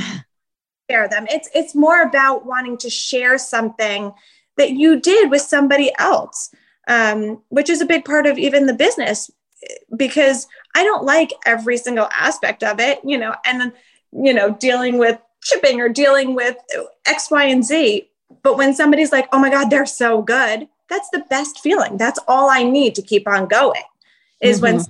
share 0.91 1.09
them. 1.09 1.27
It's 1.31 1.49
it's 1.55 1.75
more 1.75 2.03
about 2.03 2.47
wanting 2.47 2.79
to 2.79 2.91
share 2.91 3.39
something 3.39 4.13
that 4.57 4.71
you 4.71 5.01
did 5.01 5.31
with 5.31 5.43
somebody 5.43 5.93
else 5.99 6.51
um, 6.89 7.43
which 7.49 7.71
is 7.71 7.81
a 7.81 7.87
big 7.87 8.05
part 8.05 8.27
of 8.27 8.39
even 8.39 8.67
the 8.67 8.75
business 8.75 9.31
because 9.97 10.47
i 10.75 10.83
don't 10.83 11.05
like 11.05 11.33
every 11.47 11.77
single 11.77 12.09
aspect 12.13 12.63
of 12.63 12.81
it 12.81 12.99
you 13.05 13.19
know 13.19 13.35
and 13.45 13.73
you 14.13 14.33
know 14.33 14.51
dealing 14.53 14.99
with 14.99 15.19
shipping 15.45 15.81
or 15.81 15.89
dealing 15.89 16.35
with 16.35 16.57
X, 17.07 17.31
Y, 17.31 17.45
and 17.45 17.65
Z. 17.65 18.09
But 18.43 18.57
when 18.57 18.75
somebody's 18.75 19.13
like, 19.13 19.29
oh 19.33 19.39
my 19.39 19.51
God, 19.51 19.71
they're 19.71 19.87
so 19.87 20.23
good, 20.23 20.67
that's 20.89 21.09
the 21.11 21.25
best 21.31 21.61
feeling. 21.61 21.97
That's 21.97 22.19
all 22.27 22.51
I 22.51 22.63
need 22.63 22.95
to 22.97 23.03
keep 23.03 23.29
on 23.29 23.47
going 23.47 23.83
is 24.41 24.61
mm-hmm. 24.61 24.79
when 24.79 24.87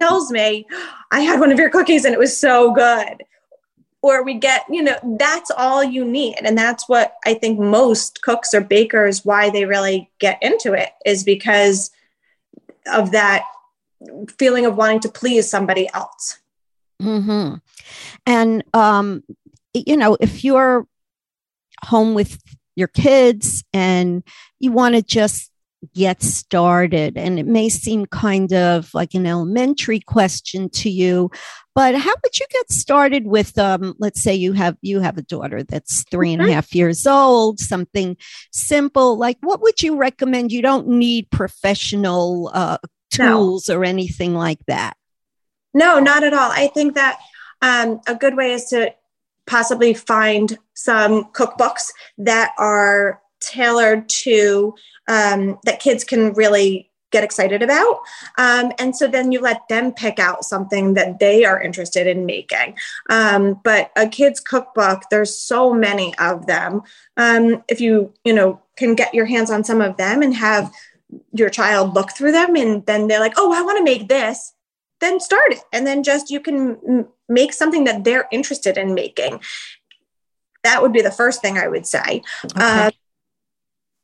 tells 0.00 0.30
me, 0.30 0.66
I 1.10 1.20
had 1.20 1.40
one 1.40 1.50
of 1.52 1.58
your 1.58 1.70
cookies 1.70 2.04
and 2.04 2.14
it 2.14 2.18
was 2.18 2.38
so 2.38 2.72
good. 2.72 3.24
Or 4.00 4.22
we 4.22 4.34
get, 4.34 4.64
you 4.70 4.82
know, 4.82 4.96
that's 5.18 5.50
all 5.50 5.82
you 5.82 6.04
need. 6.04 6.36
And 6.44 6.56
that's 6.56 6.88
what 6.88 7.14
I 7.26 7.34
think 7.34 7.58
most 7.58 8.22
cooks 8.22 8.54
or 8.54 8.60
bakers, 8.60 9.24
why 9.24 9.50
they 9.50 9.64
really 9.64 10.08
get 10.20 10.40
into 10.40 10.72
it 10.72 10.90
is 11.04 11.24
because 11.24 11.90
of 12.92 13.10
that 13.10 13.42
feeling 14.38 14.66
of 14.66 14.76
wanting 14.76 15.00
to 15.00 15.08
please 15.08 15.48
somebody 15.48 15.88
else. 15.92 16.38
Mm-hmm. 17.02 17.56
And 18.26 18.64
um, 18.74 19.22
you 19.74 19.96
know, 19.96 20.16
if 20.20 20.44
you're 20.44 20.86
home 21.84 22.14
with 22.14 22.40
your 22.74 22.88
kids 22.88 23.64
and 23.72 24.22
you 24.58 24.72
want 24.72 24.94
to 24.94 25.02
just 25.02 25.50
get 25.94 26.22
started 26.22 27.16
and 27.16 27.38
it 27.38 27.46
may 27.46 27.68
seem 27.68 28.04
kind 28.06 28.52
of 28.52 28.92
like 28.94 29.14
an 29.14 29.26
elementary 29.26 30.00
question 30.00 30.68
to 30.68 30.90
you 30.90 31.30
but 31.72 31.94
how 31.94 32.12
would 32.24 32.38
you 32.38 32.46
get 32.50 32.72
started 32.72 33.28
with 33.28 33.56
um, 33.58 33.94
let's 34.00 34.20
say 34.20 34.34
you 34.34 34.52
have 34.52 34.76
you 34.82 34.98
have 34.98 35.16
a 35.18 35.22
daughter 35.22 35.62
that's 35.62 36.02
three 36.10 36.32
and 36.32 36.42
mm-hmm. 36.42 36.50
half 36.50 36.74
years 36.74 37.06
old 37.06 37.60
something 37.60 38.16
simple 38.52 39.16
like 39.16 39.38
what 39.42 39.60
would 39.60 39.80
you 39.80 39.94
recommend 39.96 40.50
you 40.50 40.62
don't 40.62 40.88
need 40.88 41.30
professional 41.30 42.50
uh, 42.52 42.78
tools 43.18 43.68
no. 43.68 43.76
or 43.76 43.84
anything 43.84 44.34
like 44.34 44.64
that 44.66 44.96
no 45.74 45.98
not 45.98 46.24
at 46.24 46.32
all 46.32 46.50
i 46.52 46.68
think 46.68 46.94
that 46.94 47.18
um, 47.60 48.00
a 48.06 48.14
good 48.14 48.36
way 48.36 48.52
is 48.52 48.66
to 48.66 48.94
possibly 49.46 49.94
find 49.94 50.58
some 50.74 51.24
cookbooks 51.32 51.90
that 52.18 52.52
are 52.58 53.20
tailored 53.40 54.08
to 54.08 54.74
um, 55.08 55.58
that 55.64 55.80
kids 55.80 56.04
can 56.04 56.32
really 56.34 56.88
get 57.10 57.24
excited 57.24 57.62
about. 57.62 58.00
Um, 58.36 58.72
and 58.78 58.94
so 58.94 59.08
then 59.08 59.32
you 59.32 59.40
let 59.40 59.66
them 59.68 59.92
pick 59.92 60.18
out 60.18 60.44
something 60.44 60.94
that 60.94 61.18
they 61.18 61.44
are 61.44 61.60
interested 61.60 62.06
in 62.06 62.26
making. 62.26 62.76
Um, 63.08 63.60
but 63.64 63.90
a 63.96 64.06
kid's 64.06 64.40
cookbook, 64.40 65.04
there's 65.10 65.34
so 65.34 65.72
many 65.72 66.14
of 66.18 66.46
them. 66.46 66.82
Um, 67.16 67.64
if 67.68 67.80
you, 67.80 68.12
you 68.24 68.34
know, 68.34 68.60
can 68.76 68.94
get 68.94 69.14
your 69.14 69.24
hands 69.24 69.50
on 69.50 69.64
some 69.64 69.80
of 69.80 69.96
them 69.96 70.22
and 70.22 70.34
have 70.34 70.70
your 71.32 71.50
child 71.50 71.94
look 71.94 72.12
through 72.12 72.32
them 72.32 72.56
and 72.56 72.84
then 72.86 73.08
they're 73.08 73.20
like, 73.20 73.34
oh, 73.36 73.52
I 73.52 73.62
want 73.62 73.78
to 73.78 73.84
make 73.84 74.08
this 74.08 74.52
then 75.00 75.20
start 75.20 75.52
it. 75.52 75.60
And 75.72 75.86
then 75.86 76.02
just 76.02 76.30
you 76.30 76.40
can 76.40 77.06
make 77.28 77.52
something 77.52 77.84
that 77.84 78.04
they're 78.04 78.28
interested 78.32 78.76
in 78.76 78.94
making. 78.94 79.40
That 80.64 80.82
would 80.82 80.92
be 80.92 81.02
the 81.02 81.10
first 81.10 81.40
thing 81.40 81.56
i 81.56 81.68
would 81.68 81.86
say. 81.86 82.22
Okay. 82.44 82.54
uh, 82.56 82.90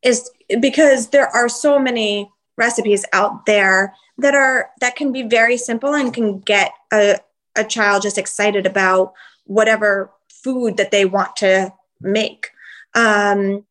is 0.03 0.31
because 0.61 1.09
there 1.09 1.29
are 1.29 1.49
so 1.49 1.79
many 1.79 2.31
recipes 2.57 3.05
out 3.13 3.47
there 3.47 3.95
that 4.19 4.35
are 4.35 4.71
that 4.81 4.95
can 4.95 5.13
be 5.13 5.23
very 5.23 5.57
simple 5.57 5.95
and 5.95 6.15
can 6.15 6.39
get 6.41 6.73
a, 6.93 7.19
a 7.57 7.65
child 7.65 8.03
just 8.03 8.19
excited 8.19 8.67
about 8.67 9.15
whatever 9.47 10.13
food 10.29 10.77
that 10.77 10.91
they 10.91 11.05
want 11.05 11.35
to 11.37 11.73
make. 12.01 12.51
Um, 12.95 13.65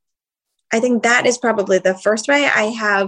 i 0.74 0.80
think 0.80 1.04
that 1.04 1.26
is 1.26 1.38
probably 1.38 1.78
the 1.78 1.94
first 1.94 2.28
way 2.28 2.46
i 2.46 2.64
have 2.64 3.08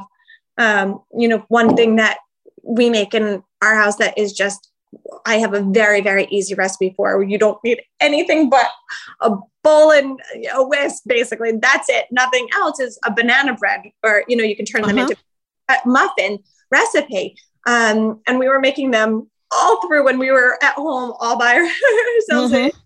um, 0.58 1.02
you 1.18 1.28
know 1.28 1.46
one 1.48 1.76
thing 1.76 1.98
that 1.98 2.20
we 2.64 2.90
make 2.90 3.14
in 3.14 3.44
our 3.62 3.76
house 3.76 3.98
that 3.98 4.18
is 4.18 4.34
just 4.34 4.72
I 5.26 5.36
have 5.36 5.54
a 5.54 5.62
very, 5.62 6.02
very 6.02 6.26
easy 6.30 6.56
recipe 6.56 6.94
for 6.96 7.22
you 7.24 7.38
don't 7.38 7.62
need 7.64 7.82
anything 8.00 8.50
but 8.50 8.68
a 9.22 9.32
bowl 9.64 9.92
and 9.92 10.20
a 10.54 10.64
whisk, 10.64 11.04
basically. 11.06 11.54
That's 11.58 11.90
it. 11.90 12.06
Nothing 12.12 12.48
else 12.56 12.80
is 12.80 13.00
a 13.06 13.12
banana 13.12 13.56
bread, 13.56 13.82
or 14.04 14.24
you 14.28 14.38
know, 14.38 14.44
you 14.44 14.56
can 14.56 14.66
turn 14.66 14.84
uh-huh. 14.84 14.94
them 14.94 15.00
into 15.00 15.18
a 15.70 15.76
muffin 15.86 16.40
recipe. 16.72 17.36
Um, 17.68 18.22
and 18.28 18.40
we 18.40 18.48
were 18.48 18.60
making 18.60 18.92
them 18.92 19.30
all 19.52 19.82
through 19.82 20.06
when 20.06 20.20
we 20.20 20.32
were 20.32 20.58
at 20.64 20.76
home 20.76 21.14
all 21.20 21.38
by 21.38 21.56
ourselves. 22.30 22.54
Mm-hmm. 22.54 22.78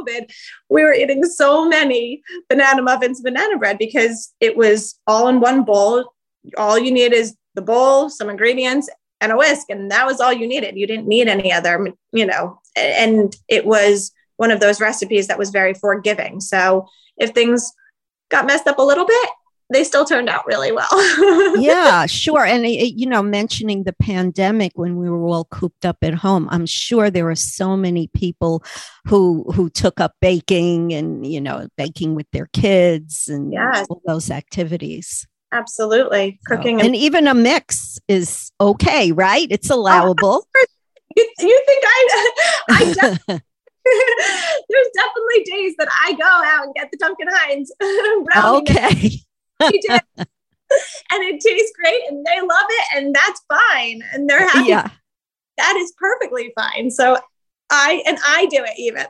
COVID, 0.00 0.30
we 0.68 0.82
were 0.82 0.94
eating 0.94 1.24
so 1.24 1.68
many 1.68 2.22
banana 2.48 2.82
muffins, 2.82 3.20
banana 3.20 3.58
bread 3.58 3.78
because 3.78 4.32
it 4.40 4.56
was 4.56 4.98
all 5.06 5.28
in 5.28 5.40
one 5.40 5.64
bowl. 5.64 6.12
All 6.56 6.78
you 6.78 6.90
need 6.90 7.12
is 7.12 7.36
the 7.54 7.62
bowl, 7.62 8.08
some 8.08 8.30
ingredients, 8.30 8.88
and 9.20 9.32
a 9.32 9.36
whisk 9.36 9.66
and 9.68 9.90
that 9.90 10.06
was 10.06 10.20
all 10.20 10.32
you 10.32 10.46
needed 10.46 10.76
you 10.76 10.86
didn't 10.86 11.06
need 11.06 11.28
any 11.28 11.52
other 11.52 11.92
you 12.12 12.26
know 12.26 12.58
and 12.76 13.36
it 13.48 13.66
was 13.66 14.12
one 14.36 14.50
of 14.50 14.60
those 14.60 14.80
recipes 14.80 15.26
that 15.26 15.38
was 15.38 15.50
very 15.50 15.74
forgiving 15.74 16.40
so 16.40 16.86
if 17.18 17.30
things 17.30 17.72
got 18.30 18.46
messed 18.46 18.66
up 18.66 18.78
a 18.78 18.82
little 18.82 19.06
bit 19.06 19.28
they 19.72 19.84
still 19.84 20.04
turned 20.04 20.28
out 20.28 20.44
really 20.46 20.72
well. 20.72 20.88
yeah, 21.60 22.04
sure. 22.06 22.44
And, 22.44 22.66
eh, 22.66 22.70
eh, 22.70 22.90
you 22.92 23.06
know, 23.06 23.22
mentioning 23.22 23.84
the 23.84 23.92
pandemic 23.92 24.72
when 24.74 24.96
we 24.96 25.08
were 25.08 25.24
all 25.28 25.44
cooped 25.44 25.84
up 25.84 25.98
at 26.02 26.12
home, 26.12 26.48
I'm 26.50 26.66
sure 26.66 27.08
there 27.08 27.24
were 27.24 27.36
so 27.36 27.76
many 27.76 28.08
people 28.08 28.64
who 29.06 29.44
who 29.54 29.70
took 29.70 30.00
up 30.00 30.14
baking 30.20 30.92
and, 30.92 31.24
you 31.24 31.40
know, 31.40 31.68
baking 31.76 32.16
with 32.16 32.26
their 32.32 32.48
kids 32.52 33.28
and 33.28 33.52
yes. 33.52 33.86
all 33.88 34.02
those 34.04 34.28
activities. 34.28 35.28
Absolutely. 35.52 36.38
Cooking. 36.46 36.78
So, 36.78 36.86
and, 36.86 36.94
and, 36.94 36.96
even 36.96 37.26
a 37.26 37.34
mix 37.34 37.98
is 38.08 38.52
okay, 38.60 39.12
right? 39.12 39.46
It's 39.50 39.70
allowable. 39.70 40.46
you, 41.16 41.28
you 41.40 41.62
think 41.66 41.84
I, 41.86 42.30
I 42.70 42.84
def- 42.84 43.42
there's 44.68 44.88
definitely 44.94 45.44
days 45.44 45.74
that 45.78 45.88
I 45.90 46.12
go 46.12 46.24
out 46.24 46.66
and 46.66 46.74
get 46.74 46.90
the 46.90 46.98
Duncan 46.98 47.28
Hines. 47.30 47.72
okay. 48.60 49.10
and 49.60 51.24
it 51.24 51.40
tastes 51.40 51.72
great 51.76 52.02
and 52.08 52.24
they 52.24 52.40
love 52.40 52.66
it 52.68 52.86
and 52.96 53.14
that's 53.14 53.42
fine. 53.48 54.02
And 54.12 54.30
they're 54.30 54.48
happy. 54.48 54.68
Yeah. 54.68 54.88
That 55.56 55.76
is 55.76 55.92
perfectly 55.98 56.52
fine. 56.56 56.90
So 56.90 57.18
I 57.70 58.02
and 58.06 58.18
I 58.26 58.46
do 58.46 58.64
it 58.64 58.78
even. 58.78 59.06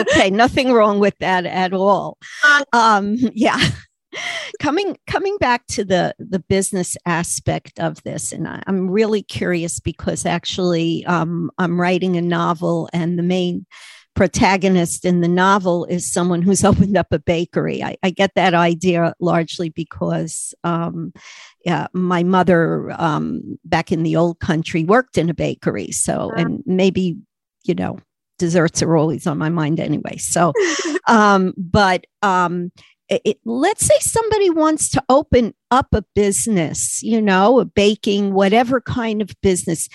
okay, 0.00 0.30
nothing 0.30 0.72
wrong 0.72 1.00
with 1.00 1.16
that 1.18 1.46
at 1.46 1.72
all. 1.72 2.18
Um, 2.44 2.64
um 2.72 3.16
yeah 3.34 3.58
coming 4.60 4.96
coming 5.06 5.36
back 5.38 5.66
to 5.68 5.84
the 5.84 6.14
the 6.18 6.38
business 6.38 6.96
aspect 7.06 7.78
of 7.78 8.02
this 8.02 8.32
and 8.32 8.48
I, 8.48 8.62
am 8.66 8.90
really 8.90 9.22
curious 9.22 9.80
because 9.80 10.26
actually 10.26 11.04
um, 11.06 11.50
i'm 11.58 11.80
writing 11.80 12.16
a 12.16 12.22
novel 12.22 12.88
and 12.92 13.18
the 13.18 13.22
main 13.22 13.66
protagonist 14.16 15.04
in 15.04 15.20
the 15.20 15.28
novel 15.28 15.84
is 15.84 16.10
someone 16.10 16.42
who's 16.42 16.64
opened 16.64 16.96
up 16.96 17.12
a 17.12 17.18
bakery. 17.18 17.84
I, 17.84 17.96
I 18.02 18.10
get 18.10 18.32
that 18.34 18.54
idea 18.54 19.14
largely 19.20 19.68
because 19.68 20.54
um, 20.64 21.12
yeah, 21.64 21.86
my 21.92 22.24
mother 22.24 22.90
um, 22.98 23.58
back 23.64 23.92
in 23.92 24.02
the 24.02 24.16
old 24.16 24.40
country 24.40 24.82
worked 24.84 25.18
in 25.18 25.28
a 25.28 25.34
bakery 25.34 25.92
so 25.92 26.30
and 26.30 26.62
maybe 26.64 27.18
you 27.64 27.74
know 27.74 27.98
desserts 28.38 28.82
are 28.82 28.96
always 28.96 29.26
on 29.26 29.38
my 29.38 29.48
mind 29.48 29.80
anyway. 29.80 30.16
So 30.16 30.52
um, 31.08 31.54
but 31.56 32.04
um, 32.22 32.72
it, 33.08 33.38
let's 33.44 33.86
say 33.86 33.98
somebody 34.00 34.50
wants 34.50 34.90
to 34.90 35.02
open 35.08 35.54
up 35.70 35.88
a 35.92 36.02
business, 36.14 37.02
you 37.02 37.20
know, 37.20 37.60
a 37.60 37.64
baking, 37.64 38.32
whatever 38.32 38.80
kind 38.80 39.22
of 39.22 39.30
business. 39.42 39.88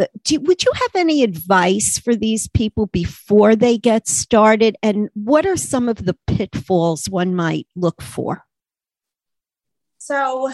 Uh, 0.00 0.06
do, 0.24 0.40
would 0.40 0.64
you 0.64 0.72
have 0.74 0.90
any 0.94 1.22
advice 1.22 1.98
for 1.98 2.14
these 2.14 2.48
people 2.48 2.86
before 2.86 3.54
they 3.54 3.78
get 3.78 4.08
started? 4.08 4.76
And 4.82 5.08
what 5.14 5.46
are 5.46 5.56
some 5.56 5.88
of 5.88 6.04
the 6.04 6.16
pitfalls 6.26 7.08
one 7.08 7.34
might 7.34 7.66
look 7.76 8.02
for? 8.02 8.44
So, 9.98 10.50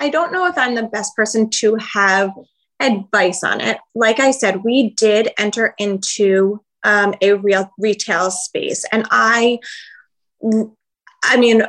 I 0.00 0.08
don't 0.08 0.32
know 0.32 0.46
if 0.46 0.58
I'm 0.58 0.74
the 0.74 0.82
best 0.82 1.14
person 1.14 1.50
to 1.50 1.76
have 1.76 2.32
advice 2.80 3.44
on 3.44 3.60
it. 3.60 3.78
Like 3.94 4.18
I 4.18 4.32
said, 4.32 4.64
we 4.64 4.90
did 4.90 5.30
enter 5.38 5.74
into 5.78 6.60
um, 6.82 7.14
a 7.20 7.34
real 7.34 7.70
retail 7.78 8.30
space, 8.30 8.84
and 8.92 9.06
I 9.10 9.60
I 11.24 11.36
mean, 11.36 11.62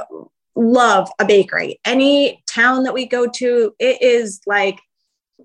love 0.56 1.10
a 1.20 1.26
bakery. 1.26 1.80
Any 1.86 2.44
town 2.48 2.84
that 2.84 2.94
we 2.94 3.06
go 3.06 3.28
to, 3.28 3.74
it 3.80 4.02
is 4.02 4.42
like 4.46 4.80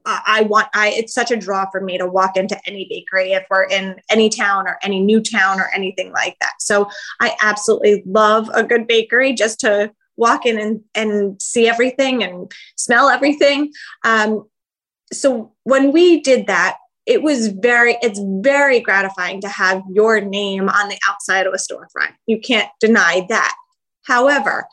I 0.07 0.42
want 0.42 0.68
I 0.73 0.90
it's 0.90 1.12
such 1.12 1.31
a 1.31 1.37
draw 1.37 1.68
for 1.70 1.81
me 1.81 1.99
to 1.99 2.07
walk 2.07 2.37
into 2.37 2.59
any 2.64 2.87
bakery 2.88 3.33
if 3.33 3.44
we're 3.51 3.64
in 3.64 4.01
any 4.09 4.29
town 4.29 4.68
or 4.68 4.79
any 4.83 5.01
new 5.01 5.20
town 5.20 5.61
or 5.61 5.68
anything 5.75 6.12
like 6.12 6.37
that. 6.40 6.55
So 6.61 6.88
I 7.20 7.37
absolutely 7.42 8.03
love 8.07 8.49
a 8.55 8.62
good 8.62 8.87
bakery 8.87 9.33
just 9.33 9.61
to 9.61 9.92
walk 10.16 10.46
in 10.46 10.61
and, 10.61 10.81
and 10.94 11.42
see 11.42 11.68
everything 11.68 12.23
and 12.23 12.53
smell 12.77 13.09
everything. 13.09 13.73
Um, 14.05 14.49
so 15.12 15.53
when 15.64 15.92
we 15.92 16.20
did 16.20 16.46
that, 16.46 16.77
it 17.07 17.23
was 17.23 17.49
very, 17.49 17.96
it's 18.03 18.20
very 18.23 18.79
gratifying 18.79 19.40
to 19.40 19.49
have 19.49 19.83
your 19.90 20.20
name 20.20 20.68
on 20.68 20.88
the 20.88 20.99
outside 21.09 21.46
of 21.46 21.55
a 21.55 21.57
storefront. 21.57 22.12
You 22.27 22.38
can't 22.38 22.68
deny 22.79 23.27
that. 23.29 23.55
However, 24.11 24.66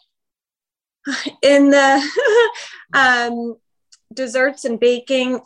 in 1.43 1.69
the 1.69 2.49
um, 2.93 3.55
desserts 4.11 4.65
and 4.65 4.79
baking, 4.79 5.41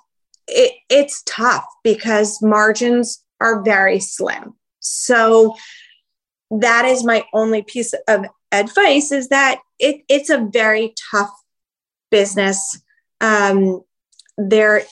it, 0.48 0.76
it's 0.90 1.22
tough 1.26 1.66
because 1.84 2.42
margins 2.42 3.22
are 3.42 3.62
very 3.64 4.00
slim. 4.00 4.54
So 4.80 5.58
that 6.52 6.86
is 6.86 7.04
my 7.04 7.26
only 7.34 7.64
piece 7.64 7.94
of 8.08 8.28
advice 8.54 9.12
is 9.12 9.28
that 9.28 9.60
it, 9.78 10.04
it's 10.08 10.30
a 10.30 10.48
very 10.54 10.94
tough 11.12 11.34
business. 12.12 12.82
Um, 13.20 13.82
there 14.38 14.84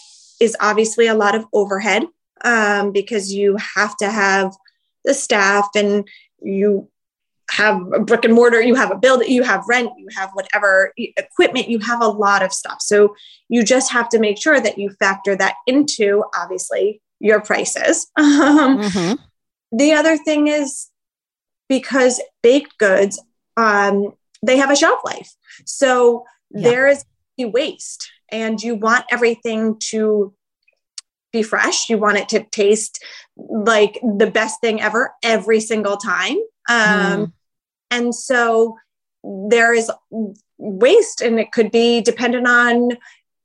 is 0.42 0.58
obviously 0.60 1.08
a 1.08 1.16
lot 1.16 1.36
of 1.36 1.46
overhead 1.54 2.04
um, 2.44 2.92
because 2.92 3.32
you 3.32 3.56
have 3.76 3.96
to 3.98 4.12
have 4.12 4.54
the 5.06 5.14
staff 5.14 5.70
and 5.74 6.06
you 6.42 6.90
have 7.50 7.82
a 7.94 8.00
brick 8.00 8.26
and 8.26 8.34
mortar, 8.34 8.62
you 8.62 8.76
have 8.76 8.92
a 8.92 8.96
build, 8.98 9.26
you 9.26 9.44
have 9.44 9.64
rent, 9.68 9.92
you 9.98 10.08
have 10.16 10.30
whatever 10.34 10.94
equipment, 10.98 11.70
you 11.70 11.80
have 11.80 12.02
a 12.02 12.08
lot 12.08 12.44
of 12.44 12.54
stuff. 12.54 12.82
So 12.82 13.16
you 13.48 13.64
just 13.64 13.92
have 13.92 14.10
to 14.10 14.20
make 14.20 14.42
sure 14.42 14.60
that 14.60 14.78
you 14.78 14.92
factor 15.00 15.36
that 15.36 15.56
into 15.66 16.24
obviously 16.36 17.02
your 17.20 17.42
prices. 17.42 18.08
Um, 18.18 18.82
mm-hmm. 18.82 19.16
The 19.72 19.94
other 19.94 20.18
thing 20.18 20.48
is 20.48 20.90
because 21.68 22.22
baked 22.42 22.78
goods, 22.78 23.22
um, 23.58 24.14
they 24.44 24.58
have 24.58 24.72
a 24.72 24.76
shelf 24.76 25.02
life. 25.04 25.32
So 25.66 26.26
yeah. 26.52 26.70
there 26.70 26.88
is 26.88 27.06
waste, 27.38 28.12
and 28.32 28.62
you 28.62 28.76
want 28.76 29.06
everything 29.12 29.78
to 29.92 30.34
be 31.32 31.44
fresh. 31.44 31.90
You 31.90 31.98
want 31.98 32.18
it 32.18 32.30
to 32.30 32.44
taste 32.44 33.04
like 33.38 34.00
the 34.02 34.30
best 34.30 34.62
thing 34.62 34.82
ever 34.82 35.14
every 35.24 35.60
single 35.60 35.98
time. 35.98 36.38
Um, 36.68 37.28
mm. 37.28 37.32
And 37.91 38.13
so 38.13 38.78
there 39.23 39.73
is 39.73 39.91
waste, 40.58 41.21
and 41.21 41.39
it 41.39 41.52
could 41.52 41.71
be 41.71 42.02
dependent 42.02 42.47
on 42.47 42.91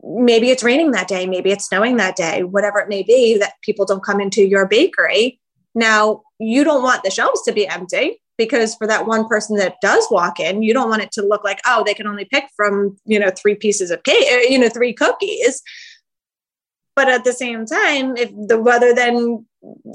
maybe 0.03 0.51
it's 0.51 0.63
raining 0.63 0.91
that 0.91 1.09
day, 1.09 1.27
maybe 1.27 1.51
it's 1.51 1.67
snowing 1.67 1.97
that 1.97 2.17
day, 2.17 2.43
whatever 2.43 2.79
it 2.79 2.89
may 2.89 3.03
be, 3.03 3.39
that 3.39 3.55
people 3.63 3.87
don't 3.87 4.05
come 4.05 4.21
into 4.21 4.47
your 4.47 4.67
bakery. 4.67 5.41
Now, 5.75 6.23
you 6.39 6.63
don't 6.63 6.83
want 6.83 7.03
the 7.03 7.11
shelves 7.11 7.43
to 7.43 7.53
be 7.53 7.67
empty 7.67 8.21
because 8.37 8.75
for 8.75 8.87
that 8.87 9.07
one 9.07 9.27
person 9.29 9.57
that 9.57 9.81
does 9.81 10.07
walk 10.11 10.41
in 10.41 10.63
you 10.63 10.75
don't 10.75 10.89
want 10.89 11.03
it 11.03 11.13
to 11.13 11.23
look 11.23 11.45
like 11.45 11.61
oh 11.67 11.83
they 11.85 11.95
can 11.95 12.07
only 12.07 12.25
pick 12.25 12.45
from 12.57 12.97
you 13.05 13.19
know 13.19 13.31
three 13.31 13.55
pieces 13.55 13.91
of 13.91 14.03
cake 14.03 14.27
uh, 14.33 14.39
you 14.49 14.59
know 14.59 14.69
three 14.69 14.93
cookies 14.93 15.63
but 16.97 17.09
at 17.09 17.25
the 17.25 17.33
same 17.33 17.67
time 17.67 18.17
if 18.17 18.31
the 18.49 18.61
weather 18.61 18.95
then 18.95 19.47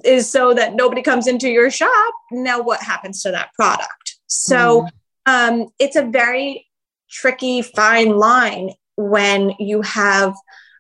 is 0.03 0.29
so 0.31 0.53
that 0.53 0.73
nobody 0.73 1.01
comes 1.01 1.27
into 1.27 1.49
your 1.49 1.69
shop 1.69 2.13
now 2.31 2.61
what 2.61 2.81
happens 2.81 3.21
to 3.21 3.31
that 3.31 3.53
product 3.53 4.18
so 4.29 4.87
mm. 4.87 4.89
um, 5.25 5.67
it's 5.79 5.95
a 5.95 6.05
very 6.05 6.67
tricky 7.09 7.61
fine 7.61 8.17
line 8.17 8.71
when 8.95 9.53
you 9.59 9.81
have 9.81 10.35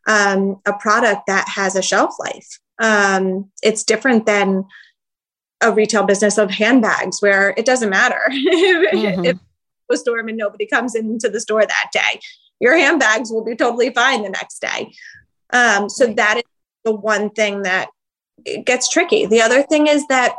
um, 0.07 0.59
a 0.65 0.73
product 0.73 1.27
that 1.27 1.47
has 1.47 1.75
a 1.75 1.81
shelf 1.81 2.15
life 2.19 2.59
um, 2.79 3.51
it's 3.61 3.83
different 3.83 4.25
than 4.25 4.65
a 5.61 5.71
retail 5.71 6.03
business 6.03 6.37
of 6.37 6.49
handbags 6.49 7.21
where 7.21 7.53
it 7.57 7.65
doesn't 7.65 7.89
matter 7.89 8.21
mm-hmm. 8.29 9.25
if 9.25 9.37
a 9.91 9.97
storm 9.97 10.27
and 10.27 10.37
nobody 10.37 10.65
comes 10.65 10.95
into 10.95 11.29
the 11.29 11.39
store 11.39 11.65
that 11.65 11.89
day. 11.91 12.19
Your 12.59 12.77
handbags 12.77 13.31
will 13.31 13.43
be 13.43 13.55
totally 13.55 13.89
fine 13.91 14.23
the 14.23 14.29
next 14.29 14.59
day. 14.59 14.93
Um, 15.51 15.89
so 15.89 16.07
that 16.13 16.37
is 16.37 16.43
the 16.83 16.95
one 16.95 17.29
thing 17.31 17.63
that 17.63 17.89
gets 18.65 18.89
tricky. 18.89 19.25
The 19.25 19.41
other 19.41 19.63
thing 19.63 19.87
is 19.87 20.05
that 20.07 20.35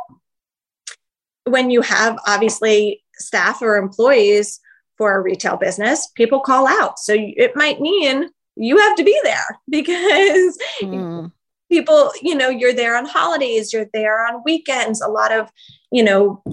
when 1.45 1.69
you 1.69 1.81
have 1.81 2.17
obviously 2.25 3.00
staff 3.21 3.61
or 3.61 3.77
employees 3.77 4.59
for 4.97 5.15
a 5.15 5.21
retail 5.21 5.57
business, 5.57 6.07
people 6.15 6.39
call 6.39 6.67
out. 6.67 6.99
So 6.99 7.15
it 7.17 7.55
might 7.55 7.81
mean 7.81 8.29
you 8.55 8.77
have 8.77 8.95
to 8.97 9.03
be 9.03 9.19
there 9.23 9.59
because 9.69 10.57
mm 10.81 11.31
people, 11.71 12.11
you 12.21 12.35
know, 12.35 12.49
you're 12.49 12.73
there 12.73 12.97
on 12.97 13.05
holidays, 13.05 13.71
you're 13.71 13.87
there 13.93 14.27
on 14.27 14.43
weekends. 14.43 15.01
A 15.01 15.07
lot 15.07 15.31
of, 15.31 15.49
you 15.89 16.03
know, 16.03 16.43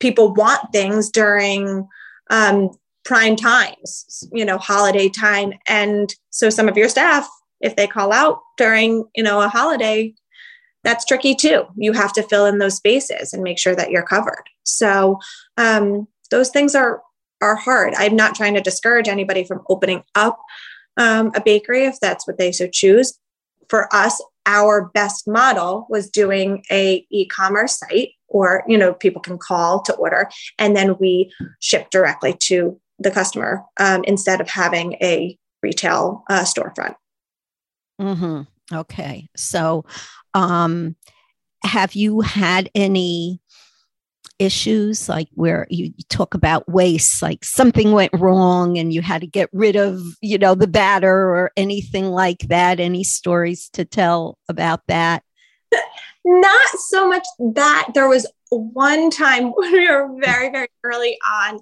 people 0.00 0.34
want 0.34 0.70
things 0.70 1.10
during 1.10 1.88
um, 2.28 2.70
prime 3.04 3.36
times, 3.36 4.28
you 4.32 4.44
know, 4.44 4.58
holiday 4.58 5.08
time. 5.08 5.54
And 5.66 6.14
so 6.28 6.50
some 6.50 6.68
of 6.68 6.76
your 6.76 6.90
staff, 6.90 7.26
if 7.62 7.74
they 7.74 7.86
call 7.86 8.12
out 8.12 8.40
during, 8.58 9.06
you 9.16 9.22
know, 9.22 9.40
a 9.40 9.48
holiday, 9.48 10.14
that's 10.84 11.06
tricky 11.06 11.34
too. 11.34 11.64
You 11.76 11.92
have 11.92 12.12
to 12.14 12.22
fill 12.22 12.44
in 12.44 12.58
those 12.58 12.76
spaces 12.76 13.32
and 13.32 13.42
make 13.42 13.58
sure 13.58 13.74
that 13.74 13.90
you're 13.90 14.02
covered. 14.02 14.44
So 14.64 15.18
um, 15.56 16.06
those 16.30 16.50
things 16.50 16.74
are 16.74 17.02
are 17.42 17.56
hard. 17.56 17.94
I'm 17.96 18.16
not 18.16 18.34
trying 18.34 18.54
to 18.54 18.60
discourage 18.60 19.08
anybody 19.08 19.44
from 19.44 19.62
opening 19.68 20.02
up 20.14 20.38
um, 20.98 21.32
a 21.34 21.40
bakery 21.40 21.84
if 21.84 21.98
that's 22.00 22.26
what 22.26 22.36
they 22.38 22.52
so 22.52 22.66
choose. 22.66 23.18
For 23.68 23.92
us, 23.94 24.20
our 24.46 24.90
best 24.92 25.28
model 25.28 25.86
was 25.88 26.10
doing 26.10 26.64
a 26.70 27.06
e-commerce 27.10 27.78
site 27.78 28.10
or 28.28 28.64
you 28.66 28.78
know 28.78 28.94
people 28.94 29.20
can 29.20 29.38
call 29.38 29.82
to 29.82 29.94
order 29.94 30.30
and 30.58 30.74
then 30.74 30.96
we 30.98 31.32
ship 31.60 31.90
directly 31.90 32.34
to 32.40 32.80
the 32.98 33.10
customer 33.10 33.64
um, 33.78 34.02
instead 34.04 34.40
of 34.40 34.48
having 34.48 34.94
a 34.94 35.38
retail 35.62 36.24
uh, 36.30 36.40
storefront 36.42 36.94
mm-hmm. 38.00 38.42
okay 38.76 39.28
so 39.36 39.84
um, 40.34 40.96
have 41.62 41.94
you 41.94 42.20
had 42.20 42.70
any 42.74 43.39
issues 44.40 45.08
like 45.08 45.28
where 45.34 45.66
you, 45.70 45.92
talk 46.08 46.34
about 46.34 46.68
waste 46.68 47.22
like 47.22 47.44
something 47.44 47.92
went 47.92 48.10
wrong 48.14 48.76
and 48.78 48.92
you 48.92 49.00
had 49.00 49.20
to 49.20 49.26
get 49.26 49.48
rid 49.52 49.76
of 49.76 50.00
you 50.20 50.38
know 50.38 50.56
the 50.56 50.66
batter 50.66 51.08
or 51.08 51.52
anything 51.56 52.06
like 52.06 52.40
that. 52.48 52.80
Any 52.80 53.04
stories 53.04 53.68
to 53.74 53.84
tell 53.84 54.38
about 54.48 54.80
that? 54.88 55.22
Not 56.24 56.68
so 56.88 57.08
much 57.08 57.24
that. 57.54 57.90
There 57.94 58.08
was 58.08 58.26
one 58.48 59.10
time 59.10 59.52
when 59.52 59.72
we 59.72 59.88
were 59.88 60.08
very 60.20 60.50
very 60.50 60.68
early 60.82 61.16
on 61.30 61.60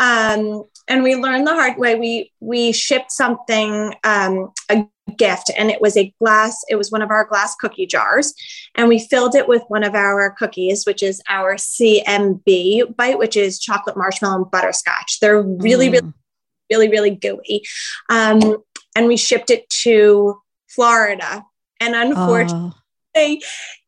um, 0.00 0.64
and 0.88 1.02
we 1.04 1.14
learned 1.14 1.46
the 1.46 1.54
hard 1.54 1.78
way. 1.78 1.94
We 1.94 2.32
we 2.40 2.72
shipped 2.72 3.12
something 3.12 3.94
um, 4.02 4.50
a 4.70 4.86
gift 5.16 5.50
and 5.56 5.70
it 5.70 5.80
was 5.80 5.96
a 5.96 6.14
glass 6.20 6.64
it 6.68 6.76
was 6.76 6.92
one 6.92 7.02
of 7.02 7.10
our 7.10 7.24
glass 7.24 7.54
cookie 7.56 7.86
jars. 7.86 8.34
And 8.76 8.88
we 8.88 8.98
filled 8.98 9.34
it 9.34 9.46
with 9.46 9.62
one 9.68 9.84
of 9.84 9.94
our 9.94 10.30
cookies 10.30 10.84
which 10.86 11.02
is 11.02 11.20
our 11.28 11.56
cmb 11.56 12.96
bite 12.96 13.18
which 13.18 13.36
is 13.36 13.58
chocolate 13.58 13.96
marshmallow 13.96 14.42
and 14.42 14.50
butterscotch. 14.50 15.20
They're 15.20 15.42
really 15.42 15.88
mm. 15.88 15.92
really 15.92 16.12
really 16.70 16.88
really 16.88 17.10
gooey. 17.10 17.62
Um, 18.08 18.58
and 18.96 19.06
we 19.06 19.16
shipped 19.16 19.50
it 19.50 19.68
to 19.82 20.40
florida. 20.68 21.44
And 21.80 21.94
unfortunately 21.94 22.72
oh. 23.16 23.38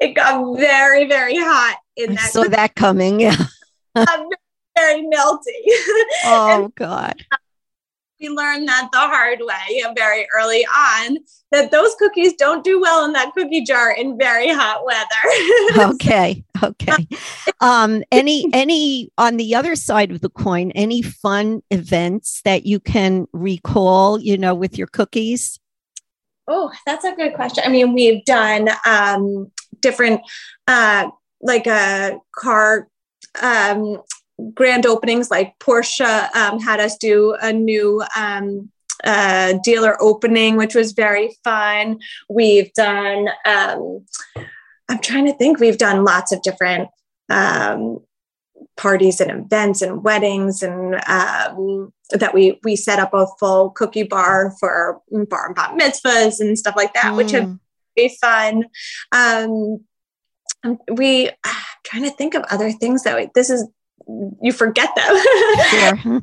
it 0.00 0.14
got 0.14 0.56
very 0.58 1.08
very 1.08 1.36
hot 1.36 1.78
in 1.96 2.14
that 2.14 2.30
so 2.32 2.44
that 2.44 2.74
coming 2.74 3.20
yeah 3.20 3.36
very 4.76 5.02
melty 5.02 5.62
oh 6.24 6.64
and, 6.64 6.74
god 6.74 7.24
we 8.22 8.28
learned 8.28 8.68
that 8.68 8.88
the 8.92 8.98
hard 8.98 9.40
way 9.40 9.82
very 9.96 10.26
early 10.34 10.64
on 10.64 11.18
that 11.50 11.70
those 11.70 11.94
cookies 11.96 12.34
don't 12.34 12.64
do 12.64 12.80
well 12.80 13.04
in 13.04 13.12
that 13.12 13.32
cookie 13.34 13.62
jar 13.62 13.90
in 13.92 14.16
very 14.16 14.48
hot 14.48 14.84
weather. 14.84 15.92
okay. 15.94 16.44
Okay. 16.62 17.08
Um, 17.60 18.02
any 18.12 18.46
any 18.52 19.10
on 19.18 19.36
the 19.36 19.54
other 19.54 19.74
side 19.74 20.12
of 20.12 20.20
the 20.20 20.30
coin, 20.30 20.70
any 20.72 21.02
fun 21.02 21.62
events 21.70 22.40
that 22.44 22.64
you 22.64 22.78
can 22.78 23.26
recall, 23.32 24.20
you 24.20 24.38
know, 24.38 24.54
with 24.54 24.78
your 24.78 24.86
cookies? 24.86 25.58
Oh, 26.46 26.70
that's 26.86 27.04
a 27.04 27.12
good 27.12 27.34
question. 27.34 27.64
I 27.66 27.68
mean, 27.68 27.92
we've 27.92 28.24
done 28.24 28.70
um 28.86 29.50
different 29.80 30.20
uh 30.68 31.10
like 31.40 31.66
a 31.66 32.18
car 32.34 32.88
um 33.42 33.98
grand 34.54 34.86
openings 34.86 35.30
like 35.30 35.58
Porsche 35.58 36.34
um, 36.34 36.60
had 36.60 36.80
us 36.80 36.96
do 36.96 37.36
a 37.40 37.52
new 37.52 38.02
um, 38.16 38.70
uh, 39.04 39.54
dealer 39.64 40.00
opening, 40.02 40.56
which 40.56 40.74
was 40.74 40.92
very 40.92 41.36
fun. 41.44 41.98
We've 42.28 42.72
done, 42.74 43.28
um, 43.44 44.04
I'm 44.88 44.98
trying 45.00 45.26
to 45.26 45.34
think, 45.34 45.58
we've 45.58 45.78
done 45.78 46.04
lots 46.04 46.32
of 46.32 46.42
different 46.42 46.88
um, 47.28 48.00
parties 48.76 49.20
and 49.20 49.30
events 49.30 49.82
and 49.82 50.02
weddings 50.02 50.62
and 50.62 50.94
um, 51.06 51.92
that 52.10 52.34
we 52.34 52.58
we 52.62 52.76
set 52.76 52.98
up 52.98 53.12
a 53.14 53.26
full 53.38 53.70
cookie 53.70 54.02
bar 54.02 54.52
for 54.60 55.00
bar 55.28 55.46
and 55.46 55.54
bat 55.54 55.76
mitzvahs 55.78 56.40
and 56.40 56.58
stuff 56.58 56.76
like 56.76 56.92
that, 56.94 57.12
mm. 57.12 57.16
which 57.16 57.32
have 57.32 57.56
been 57.96 58.10
fun. 58.20 58.64
Um, 59.12 59.84
we 60.92 61.28
I'm 61.44 61.56
trying 61.84 62.04
to 62.04 62.10
think 62.10 62.34
of 62.34 62.44
other 62.50 62.70
things 62.70 63.02
that 63.02 63.16
we, 63.16 63.28
this 63.34 63.50
is 63.50 63.66
you 64.06 64.52
forget 64.52 64.90
them. 64.96 66.22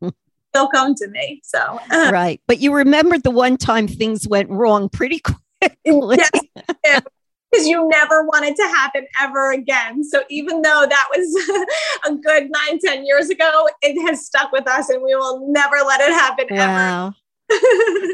They'll 0.52 0.68
come 0.68 0.94
to 0.96 1.08
me. 1.08 1.40
So 1.44 1.80
uh, 1.90 2.10
right, 2.12 2.40
but 2.48 2.60
you 2.60 2.74
remembered 2.74 3.22
the 3.22 3.30
one 3.30 3.56
time 3.56 3.86
things 3.86 4.26
went 4.26 4.50
wrong 4.50 4.88
pretty 4.88 5.20
quickly. 5.60 6.18
Yes, 6.18 7.02
because 7.50 7.66
you 7.66 7.88
never 7.88 8.24
want 8.24 8.44
it 8.44 8.56
to 8.56 8.62
happen 8.62 9.06
ever 9.20 9.52
again. 9.52 10.04
So 10.04 10.22
even 10.28 10.62
though 10.62 10.86
that 10.88 11.08
was 11.14 11.66
a 12.06 12.14
good 12.16 12.50
nine, 12.50 12.78
ten 12.80 13.06
years 13.06 13.28
ago, 13.30 13.68
it 13.82 14.00
has 14.08 14.26
stuck 14.26 14.52
with 14.52 14.68
us, 14.68 14.88
and 14.90 15.02
we 15.02 15.14
will 15.14 15.50
never 15.50 15.76
let 15.86 16.00
it 16.00 16.12
happen 16.12 16.46
wow. 16.50 17.06
ever. 17.06 17.16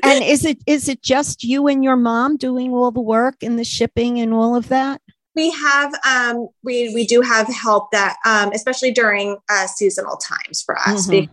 and 0.05 0.24
is 0.24 0.44
it 0.44 0.59
is 0.66 0.88
it 0.88 1.02
just 1.02 1.44
you 1.44 1.66
and 1.68 1.85
your 1.85 1.96
mom 1.96 2.37
doing 2.37 2.72
all 2.72 2.90
the 2.90 3.00
work 3.00 3.42
and 3.42 3.59
the 3.59 3.64
shipping 3.64 4.18
and 4.18 4.33
all 4.33 4.57
of 4.57 4.68
that? 4.68 5.00
We 5.37 5.51
have 5.51 5.92
um, 6.09 6.49
we 6.64 6.92
we 6.94 7.07
do 7.07 7.20
have 7.20 7.46
help 7.46 7.90
that 7.92 8.16
um, 8.25 8.51
especially 8.53 8.90
during 8.90 9.37
uh, 9.49 9.66
seasonal 9.66 10.16
times 10.16 10.62
for 10.62 10.77
us. 10.79 11.07
Mm-hmm. 11.07 11.33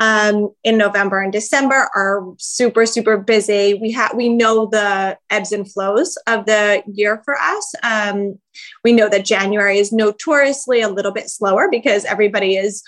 Um, 0.00 0.52
in 0.64 0.78
November 0.78 1.20
and 1.20 1.32
December 1.32 1.88
are 1.94 2.34
super 2.38 2.86
super 2.86 3.16
busy. 3.16 3.74
We 3.74 3.92
have 3.92 4.14
we 4.14 4.28
know 4.28 4.66
the 4.66 5.16
ebbs 5.30 5.52
and 5.52 5.70
flows 5.70 6.16
of 6.26 6.44
the 6.44 6.82
year 6.92 7.22
for 7.24 7.36
us. 7.38 7.72
Um, 7.82 8.38
we 8.84 8.92
know 8.92 9.08
that 9.08 9.24
January 9.24 9.78
is 9.78 9.92
notoriously 9.92 10.82
a 10.82 10.88
little 10.88 11.12
bit 11.12 11.30
slower 11.30 11.68
because 11.70 12.04
everybody 12.04 12.56
is 12.56 12.82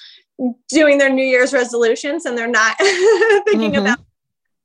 doing 0.68 0.98
their 0.98 1.11
New 1.11 1.24
Year's 1.24 1.52
resolutions 1.52 2.26
and 2.26 2.37
they're 2.37 2.48
not 2.48 2.76
thinking 2.78 3.72
mm-hmm. 3.72 3.87
about 3.87 4.00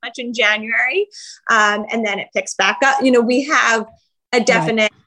much 0.03 0.17
in 0.17 0.33
January, 0.33 1.07
um, 1.51 1.85
and 1.91 2.05
then 2.05 2.19
it 2.19 2.29
picks 2.33 2.55
back 2.55 2.79
up. 2.83 3.03
You 3.03 3.11
know, 3.11 3.21
we 3.21 3.43
have 3.43 3.85
a 4.33 4.41
definite. 4.41 4.91
Right 4.91 4.99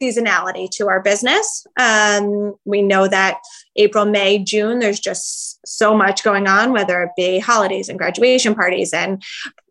seasonality 0.00 0.70
to 0.70 0.88
our 0.88 1.02
business. 1.02 1.66
Um, 1.78 2.54
we 2.64 2.82
know 2.82 3.08
that 3.08 3.38
April, 3.76 4.04
May, 4.04 4.38
June, 4.38 4.78
there's 4.78 5.00
just 5.00 5.58
so 5.66 5.96
much 5.96 6.22
going 6.22 6.46
on, 6.46 6.72
whether 6.72 7.02
it 7.02 7.10
be 7.16 7.38
holidays 7.38 7.88
and 7.88 7.98
graduation 7.98 8.54
parties, 8.54 8.92
and 8.92 9.22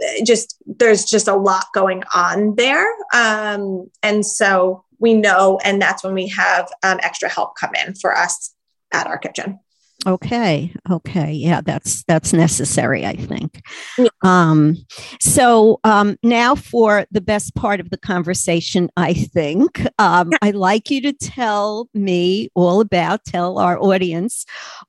uh, 0.03 0.25
just 0.25 0.55
there's 0.65 1.05
just 1.05 1.27
a 1.27 1.35
lot 1.35 1.65
going 1.73 2.03
on 2.13 2.55
there. 2.55 2.87
Um, 3.13 3.89
and 4.03 4.25
so 4.25 4.83
we 4.99 5.13
know, 5.13 5.59
and 5.63 5.81
that's 5.81 6.03
when 6.03 6.13
we 6.13 6.27
have 6.27 6.69
um, 6.83 6.99
extra 7.01 7.29
help 7.29 7.55
come 7.57 7.73
in 7.85 7.95
for 7.95 8.15
us 8.15 8.53
at 8.91 9.07
our 9.07 9.17
kitchen. 9.17 9.59
Okay. 10.07 10.73
Okay. 10.89 11.33
Yeah, 11.33 11.59
that's 11.59 12.03
that's 12.05 12.31
necessary, 12.31 13.05
I 13.05 13.17
think. 13.17 13.61
Yeah. 13.97 14.07
Um, 14.23 14.77
so 15.19 15.81
um, 15.83 16.15
now 16.23 16.55
for 16.55 17.05
the 17.11 17.19
best 17.19 17.55
part 17.55 17.81
of 17.81 17.89
the 17.89 17.97
conversation, 17.97 18.89
I 18.95 19.13
think 19.13 19.85
um, 19.99 20.31
I'd 20.41 20.55
like 20.55 20.89
you 20.89 21.01
to 21.01 21.11
tell 21.11 21.89
me 21.93 22.49
all 22.55 22.79
about, 22.79 23.25
tell 23.25 23.59
our 23.59 23.77
audience 23.77 24.45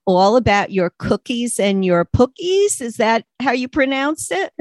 all 0.06 0.36
about 0.36 0.70
your 0.70 0.92
cookies 1.00 1.58
and 1.58 1.84
your 1.84 2.04
pookies. 2.04 2.80
Is 2.80 2.98
that 2.98 3.24
how 3.42 3.50
you 3.50 3.68
pronounce 3.68 4.30
it? 4.30 4.52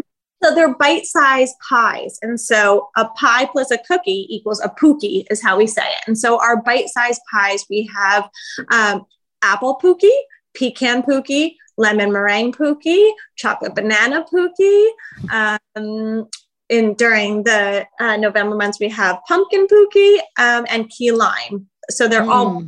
So 0.44 0.56
they're 0.56 0.76
bite-sized 0.76 1.56
pies, 1.70 2.18
and 2.24 2.40
so 2.40 2.90
a 2.96 3.06
pie 3.10 3.46
plus 3.52 3.70
a 3.70 3.78
cookie 3.78 4.26
equals 4.30 4.62
a 4.62 4.70
pookie, 4.70 5.26
is 5.30 5.42
how 5.42 5.58
we 5.58 5.68
say 5.68 5.86
it. 5.86 6.04
And 6.08 6.18
so 6.18 6.40
our 6.40 6.62
bite-sized 6.62 7.22
pies, 7.32 7.66
we 7.70 7.90
have 7.96 8.28
um, 8.72 9.06
apple 9.44 9.80
pookie 9.82 10.20
pecan 10.58 11.04
pookie, 11.04 11.56
lemon 11.78 12.12
meringue 12.12 12.52
pookie, 12.52 13.12
chocolate 13.36 13.76
banana 13.76 14.26
pookie. 14.32 14.90
Um, 15.32 16.28
in 16.70 16.96
during 16.96 17.44
the 17.44 17.86
uh, 18.00 18.18
November 18.18 18.56
months, 18.56 18.80
we 18.80 18.90
have 18.90 19.20
pumpkin 19.28 19.68
pookie 19.68 20.18
um, 20.38 20.66
and 20.70 20.90
key 20.90 21.12
lime. 21.12 21.68
So 21.90 22.08
they're 22.08 22.24
mm. 22.24 22.30
all 22.30 22.68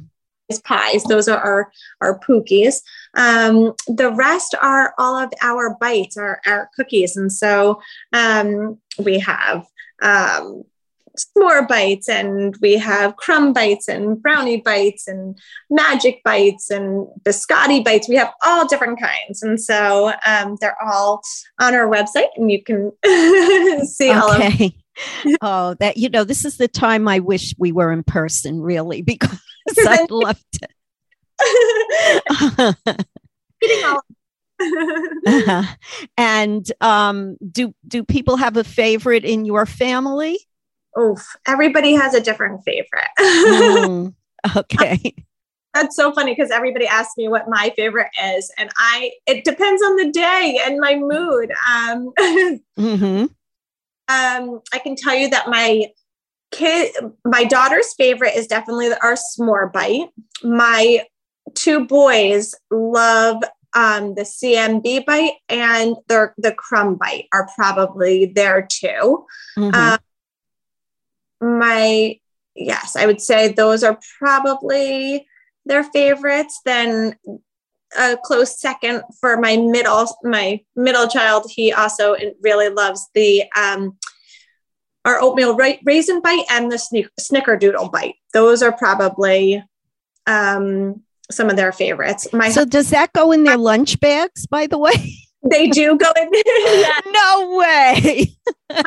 pies. 0.64 1.04
Those 1.04 1.28
are 1.28 1.38
our, 1.38 1.72
our 2.02 2.20
pookies. 2.20 2.82
Um, 3.16 3.74
the 3.88 4.12
rest 4.12 4.56
are 4.62 4.94
all 4.98 5.16
of 5.18 5.32
our 5.42 5.76
bites, 5.80 6.18
our, 6.18 6.42
our 6.48 6.70
cookies. 6.76 7.18
And 7.18 7.32
so 7.32 7.82
um, 8.14 8.80
we 8.98 9.20
have 9.20 9.68
um, 10.02 10.64
s'more 11.20 11.68
bites 11.68 12.10
and 12.10 12.56
we 12.62 12.78
have 12.78 13.16
crumb 13.16 13.54
bites 13.54 13.88
and 13.88 14.22
brownie 14.22 14.62
bites 14.62 15.08
and 15.08 15.38
magic 15.70 16.22
bites 16.24 16.70
and 16.70 17.08
biscotti 17.24 17.84
bites. 17.84 18.10
We 18.10 18.16
have 18.16 18.34
all 18.46 18.68
different 18.68 19.00
kinds. 19.00 19.44
And 19.44 19.60
so 19.60 20.14
um, 20.26 20.58
they're 20.60 20.78
all 20.82 21.22
on 21.60 21.76
our 21.76 21.88
website 21.88 22.30
and 22.36 22.52
you 22.52 22.64
can 22.64 22.92
see 23.86 24.12
all 24.12 24.32
of 24.32 24.40
them. 24.40 24.72
oh, 25.42 25.76
that, 25.76 25.98
you 25.98 26.10
know, 26.10 26.24
this 26.24 26.46
is 26.46 26.58
the 26.58 26.68
time 26.68 27.08
I 27.08 27.20
wish 27.20 27.54
we 27.58 27.72
were 27.72 27.92
in 27.92 28.04
person, 28.04 28.62
really, 28.62 29.02
because 29.04 29.40
I'd 29.78 30.12
love 30.12 30.42
to. 30.54 30.68
uh-huh. 34.62 35.64
And 36.18 36.72
um, 36.82 37.38
do 37.52 37.74
do 37.88 38.04
people 38.04 38.36
have 38.38 38.58
a 38.58 38.64
favorite 38.64 39.24
in 39.24 39.46
your 39.46 39.66
family? 39.66 40.38
Oof, 41.00 41.36
everybody 41.48 41.94
has 41.94 42.14
a 42.14 42.22
different 42.22 42.64
favorite. 42.64 43.10
mm, 43.20 44.14
okay. 44.56 45.14
That's 45.74 45.96
so 45.96 46.12
funny 46.12 46.34
because 46.34 46.52
everybody 46.52 46.88
asks 46.88 47.16
me 47.16 47.28
what 47.28 47.48
my 47.48 47.72
favorite 47.76 48.10
is, 48.24 48.52
and 48.58 48.70
I 48.78 49.12
it 49.28 49.44
depends 49.44 49.82
on 49.84 49.96
the 49.98 50.12
day 50.12 50.60
and 50.66 50.80
my 50.80 50.96
mood. 50.96 51.52
Um, 51.52 52.12
mm-hmm. 52.78 53.26
um, 54.08 54.62
I 54.74 54.80
can 54.80 54.96
tell 54.96 55.14
you 55.14 55.30
that 55.30 55.48
my 55.48 55.88
kid, 56.52 56.96
my 57.24 57.44
daughter's 57.44 57.94
favorite 57.94 58.36
is 58.36 58.48
definitely 58.48 58.90
our 59.04 59.16
s'more 59.16 59.72
bite. 59.72 60.10
My 60.44 61.06
two 61.54 61.86
boys 61.86 62.56
love 62.72 63.44
um, 63.76 64.16
the 64.16 64.24
CMB 64.24 65.06
bite 65.06 65.34
and 65.48 65.96
the 66.08 66.34
the 66.38 66.54
crumb 66.54 66.96
bite 66.96 67.28
are 67.32 67.48
probably 67.56 68.26
there 68.26 68.68
too. 68.68 69.26
Mm-hmm. 69.58 69.76
Um, 69.76 70.00
my 71.42 72.18
yes, 72.56 72.96
I 72.96 73.06
would 73.06 73.22
say 73.22 73.50
those 73.50 73.84
are 73.84 74.00
probably 74.18 75.26
their 75.66 75.84
favorites. 75.84 76.60
Then 76.66 77.16
a 77.98 78.18
close 78.24 78.60
second 78.60 79.04
for 79.20 79.38
my 79.38 79.58
middle 79.58 80.08
my 80.24 80.62
middle 80.76 81.08
child. 81.08 81.46
He 81.50 81.72
also 81.74 82.16
really 82.42 82.70
loves 82.70 83.08
the 83.14 83.44
um, 83.56 83.98
our 85.06 85.22
oatmeal 85.22 85.56
ra- 85.56 85.80
raisin 85.84 86.22
bite 86.22 86.46
and 86.52 86.72
the 86.72 86.78
snick- 86.78 87.10
snickerdoodle 87.20 87.92
bite. 87.92 88.16
Those 88.34 88.62
are 88.62 88.72
probably 88.72 89.64
um, 90.28 91.02
some 91.32 91.50
of 91.50 91.56
their 91.56 91.72
favorites. 91.72 92.28
My 92.34 92.50
so 92.50 92.66
does 92.66 92.90
that 92.92 93.14
go 93.14 93.32
in 93.32 93.44
their 93.44 93.58
lunch 93.58 94.00
bags? 94.00 94.46
By 94.46 94.68
the 94.68 94.78
way, 94.78 95.16
they 95.50 95.68
do 95.68 95.98
go 95.98 96.12
in. 96.20 96.30
yeah. 96.34 97.00
No 97.12 97.58
way 97.58 98.36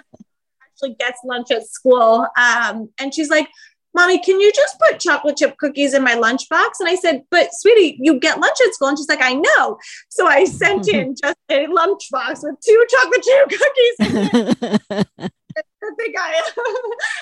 actually 0.82 0.96
gets 0.98 1.20
lunch 1.24 1.50
at 1.50 1.66
school. 1.66 2.26
Um, 2.36 2.88
and 2.98 3.14
she's 3.14 3.30
like, 3.30 3.48
Mommy, 3.94 4.18
can 4.18 4.40
you 4.40 4.50
just 4.52 4.78
put 4.80 5.00
chocolate 5.00 5.36
chip 5.36 5.58
cookies 5.58 5.92
in 5.92 6.02
my 6.02 6.14
lunchbox? 6.14 6.80
And 6.80 6.88
I 6.88 6.94
said, 6.94 7.22
But 7.30 7.50
sweetie, 7.52 7.98
you 8.00 8.18
get 8.18 8.40
lunch 8.40 8.56
at 8.66 8.72
school. 8.72 8.88
And 8.88 8.98
she's 8.98 9.08
like, 9.08 9.20
I 9.20 9.34
know. 9.34 9.78
So 10.08 10.26
I 10.26 10.44
sent 10.44 10.88
in 10.92 11.14
just 11.22 11.36
a 11.50 11.66
lunchbox 11.66 12.42
with 12.42 12.56
two 12.66 12.86
chocolate 12.88 13.22
chip 13.22 13.50
cookies. 13.50 15.28
think 15.96 16.16
I 16.18 16.42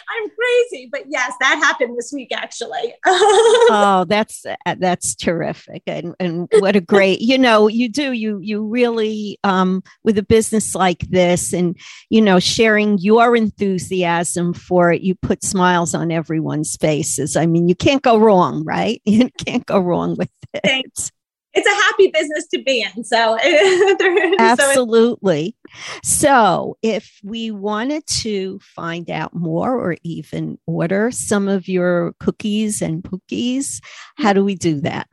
I'm 0.09 0.31
crazy, 0.31 0.89
but 0.91 1.03
yes, 1.09 1.33
that 1.41 1.57
happened 1.57 1.90
this 2.01 2.13
week 2.13 2.33
actually. 2.33 2.95
oh, 3.07 4.07
that's 4.09 4.47
uh, 4.47 4.75
that's 4.79 5.15
terrific, 5.15 5.83
and 5.87 6.15
and 6.19 6.49
what 6.59 6.77
a 6.77 6.81
great 6.81 7.21
you 7.21 7.37
know 7.37 7.69
you 7.69 7.89
do 7.89 8.13
you 8.13 8.39
you 8.41 8.67
really 8.67 9.39
um, 9.45 9.83
with 10.03 10.17
a 10.17 10.23
business 10.23 10.75
like 10.75 11.01
this, 11.11 11.53
and 11.53 11.77
you 12.09 12.23
know 12.23 12.41
sharing 12.41 12.97
your 12.99 13.37
enthusiasm 13.37 14.55
for 14.55 14.93
it, 14.93 15.03
you 15.03 15.15
put 15.15 15.45
smiles 15.45 15.95
on 15.95 16.11
everyone's 16.11 16.77
faces. 16.77 17.37
I 17.37 17.47
mean, 17.47 17.69
you 17.69 17.75
can't 17.75 18.03
go 18.03 18.19
wrong, 18.19 18.65
right? 18.65 19.01
You 19.21 19.29
can't 19.45 19.67
go 19.67 19.79
wrong 19.79 20.17
with 20.17 20.31
it. 20.55 20.61
Thanks 20.65 21.11
it's 21.53 21.67
a 21.67 21.75
happy 21.75 22.11
business 22.13 22.47
to 22.49 22.63
be 22.63 22.83
in. 22.83 23.05
So 23.05 23.39
absolutely. 24.39 25.57
So, 26.03 26.77
if 26.83 27.19
we 27.25 27.51
wanted 27.51 28.07
to 28.07 28.59
find 28.61 29.11
out 29.11 29.35
more 29.35 29.77
or 29.77 29.97
even 30.03 30.59
order 30.67 31.11
some 31.11 31.49
of 31.49 31.69
your 31.69 32.15
cookies 32.21 32.83
and 32.83 33.03
pookies, 33.03 33.81
how 34.17 34.33
do 34.33 34.45
we 34.45 34.55
do 34.55 34.81
that? 34.81 35.09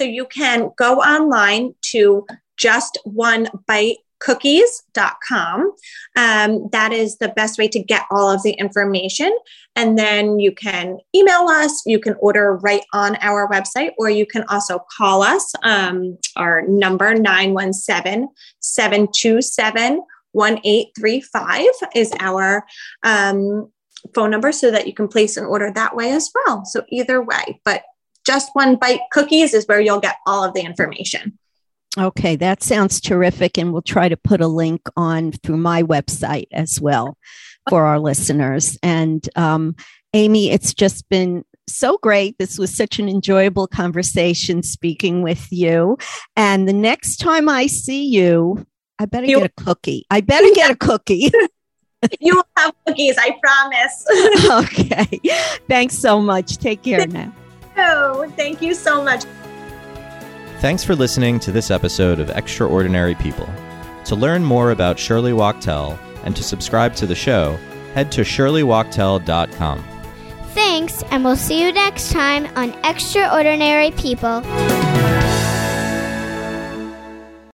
So 0.00 0.06
you 0.06 0.26
can 0.26 0.70
go 0.76 0.98
online 0.98 1.74
to 1.92 2.26
just 2.56 2.98
one 3.04 3.48
bite 3.66 3.98
cookies.com. 4.24 5.72
Um, 6.16 6.68
that 6.72 6.92
is 6.92 7.18
the 7.18 7.28
best 7.28 7.58
way 7.58 7.68
to 7.68 7.78
get 7.78 8.02
all 8.10 8.30
of 8.30 8.42
the 8.42 8.52
information. 8.52 9.36
And 9.76 9.98
then 9.98 10.38
you 10.38 10.52
can 10.52 10.98
email 11.14 11.46
us, 11.48 11.82
you 11.84 11.98
can 11.98 12.14
order 12.20 12.56
right 12.56 12.84
on 12.92 13.16
our 13.20 13.48
website, 13.50 13.90
or 13.98 14.08
you 14.08 14.24
can 14.24 14.44
also 14.48 14.80
call 14.96 15.22
us. 15.22 15.52
Um, 15.62 16.16
our 16.36 16.62
number 16.62 17.14
917 17.14 18.28
727 18.60 20.02
1835 20.32 21.66
is 21.94 22.12
our 22.18 22.64
um, 23.04 23.70
phone 24.14 24.30
number 24.30 24.52
so 24.52 24.70
that 24.70 24.86
you 24.86 24.92
can 24.92 25.08
place 25.08 25.36
an 25.36 25.44
order 25.44 25.70
that 25.72 25.94
way 25.94 26.10
as 26.10 26.30
well. 26.34 26.64
So 26.64 26.82
either 26.90 27.22
way, 27.22 27.60
but 27.64 27.82
just 28.26 28.50
one 28.54 28.76
bite 28.76 29.00
cookies 29.12 29.54
is 29.54 29.66
where 29.66 29.80
you'll 29.80 30.00
get 30.00 30.16
all 30.26 30.42
of 30.44 30.54
the 30.54 30.62
information. 30.62 31.38
Okay, 31.96 32.36
that 32.36 32.62
sounds 32.62 33.00
terrific. 33.00 33.56
And 33.56 33.72
we'll 33.72 33.82
try 33.82 34.08
to 34.08 34.16
put 34.16 34.40
a 34.40 34.48
link 34.48 34.82
on 34.96 35.32
through 35.32 35.58
my 35.58 35.82
website 35.82 36.48
as 36.52 36.80
well 36.80 37.16
for 37.68 37.84
our 37.84 37.98
listeners. 37.98 38.76
And 38.82 39.28
um, 39.36 39.76
Amy, 40.12 40.50
it's 40.50 40.74
just 40.74 41.08
been 41.08 41.44
so 41.68 41.98
great. 41.98 42.36
This 42.38 42.58
was 42.58 42.74
such 42.74 42.98
an 42.98 43.08
enjoyable 43.08 43.66
conversation 43.66 44.62
speaking 44.62 45.22
with 45.22 45.46
you. 45.50 45.96
And 46.36 46.68
the 46.68 46.72
next 46.72 47.16
time 47.18 47.48
I 47.48 47.66
see 47.66 48.06
you, 48.06 48.66
I 48.98 49.06
better 49.06 49.26
you, 49.26 49.40
get 49.40 49.52
a 49.56 49.62
cookie. 49.64 50.06
I 50.10 50.20
better 50.20 50.52
get 50.54 50.70
a 50.70 50.76
cookie. 50.76 51.30
you 52.20 52.36
will 52.36 52.46
have 52.56 52.74
cookies, 52.86 53.16
I 53.18 53.38
promise. 53.42 54.70
okay. 54.70 55.20
Thanks 55.68 55.96
so 55.96 56.20
much. 56.20 56.58
Take 56.58 56.82
care 56.82 57.06
now. 57.06 57.32
Oh, 57.76 58.30
thank 58.36 58.62
you 58.62 58.74
so 58.74 59.02
much. 59.02 59.24
Thanks 60.60 60.82
for 60.82 60.94
listening 60.96 61.38
to 61.40 61.52
this 61.52 61.70
episode 61.70 62.18
of 62.18 62.30
Extraordinary 62.30 63.14
People. 63.16 63.48
To 64.06 64.16
learn 64.16 64.44
more 64.44 64.70
about 64.70 64.98
Shirley 64.98 65.32
Wachtel 65.32 65.98
and 66.24 66.34
to 66.36 66.42
subscribe 66.42 66.94
to 66.96 67.06
the 67.06 67.14
show, 67.14 67.58
head 67.94 68.10
to 68.12 68.22
shirleywachtel.com. 68.22 69.84
Thanks, 70.54 71.02
and 71.10 71.24
we'll 71.24 71.36
see 71.36 71.62
you 71.62 71.72
next 71.72 72.12
time 72.12 72.46
on 72.56 72.72
Extraordinary 72.84 73.90
People. 73.92 74.42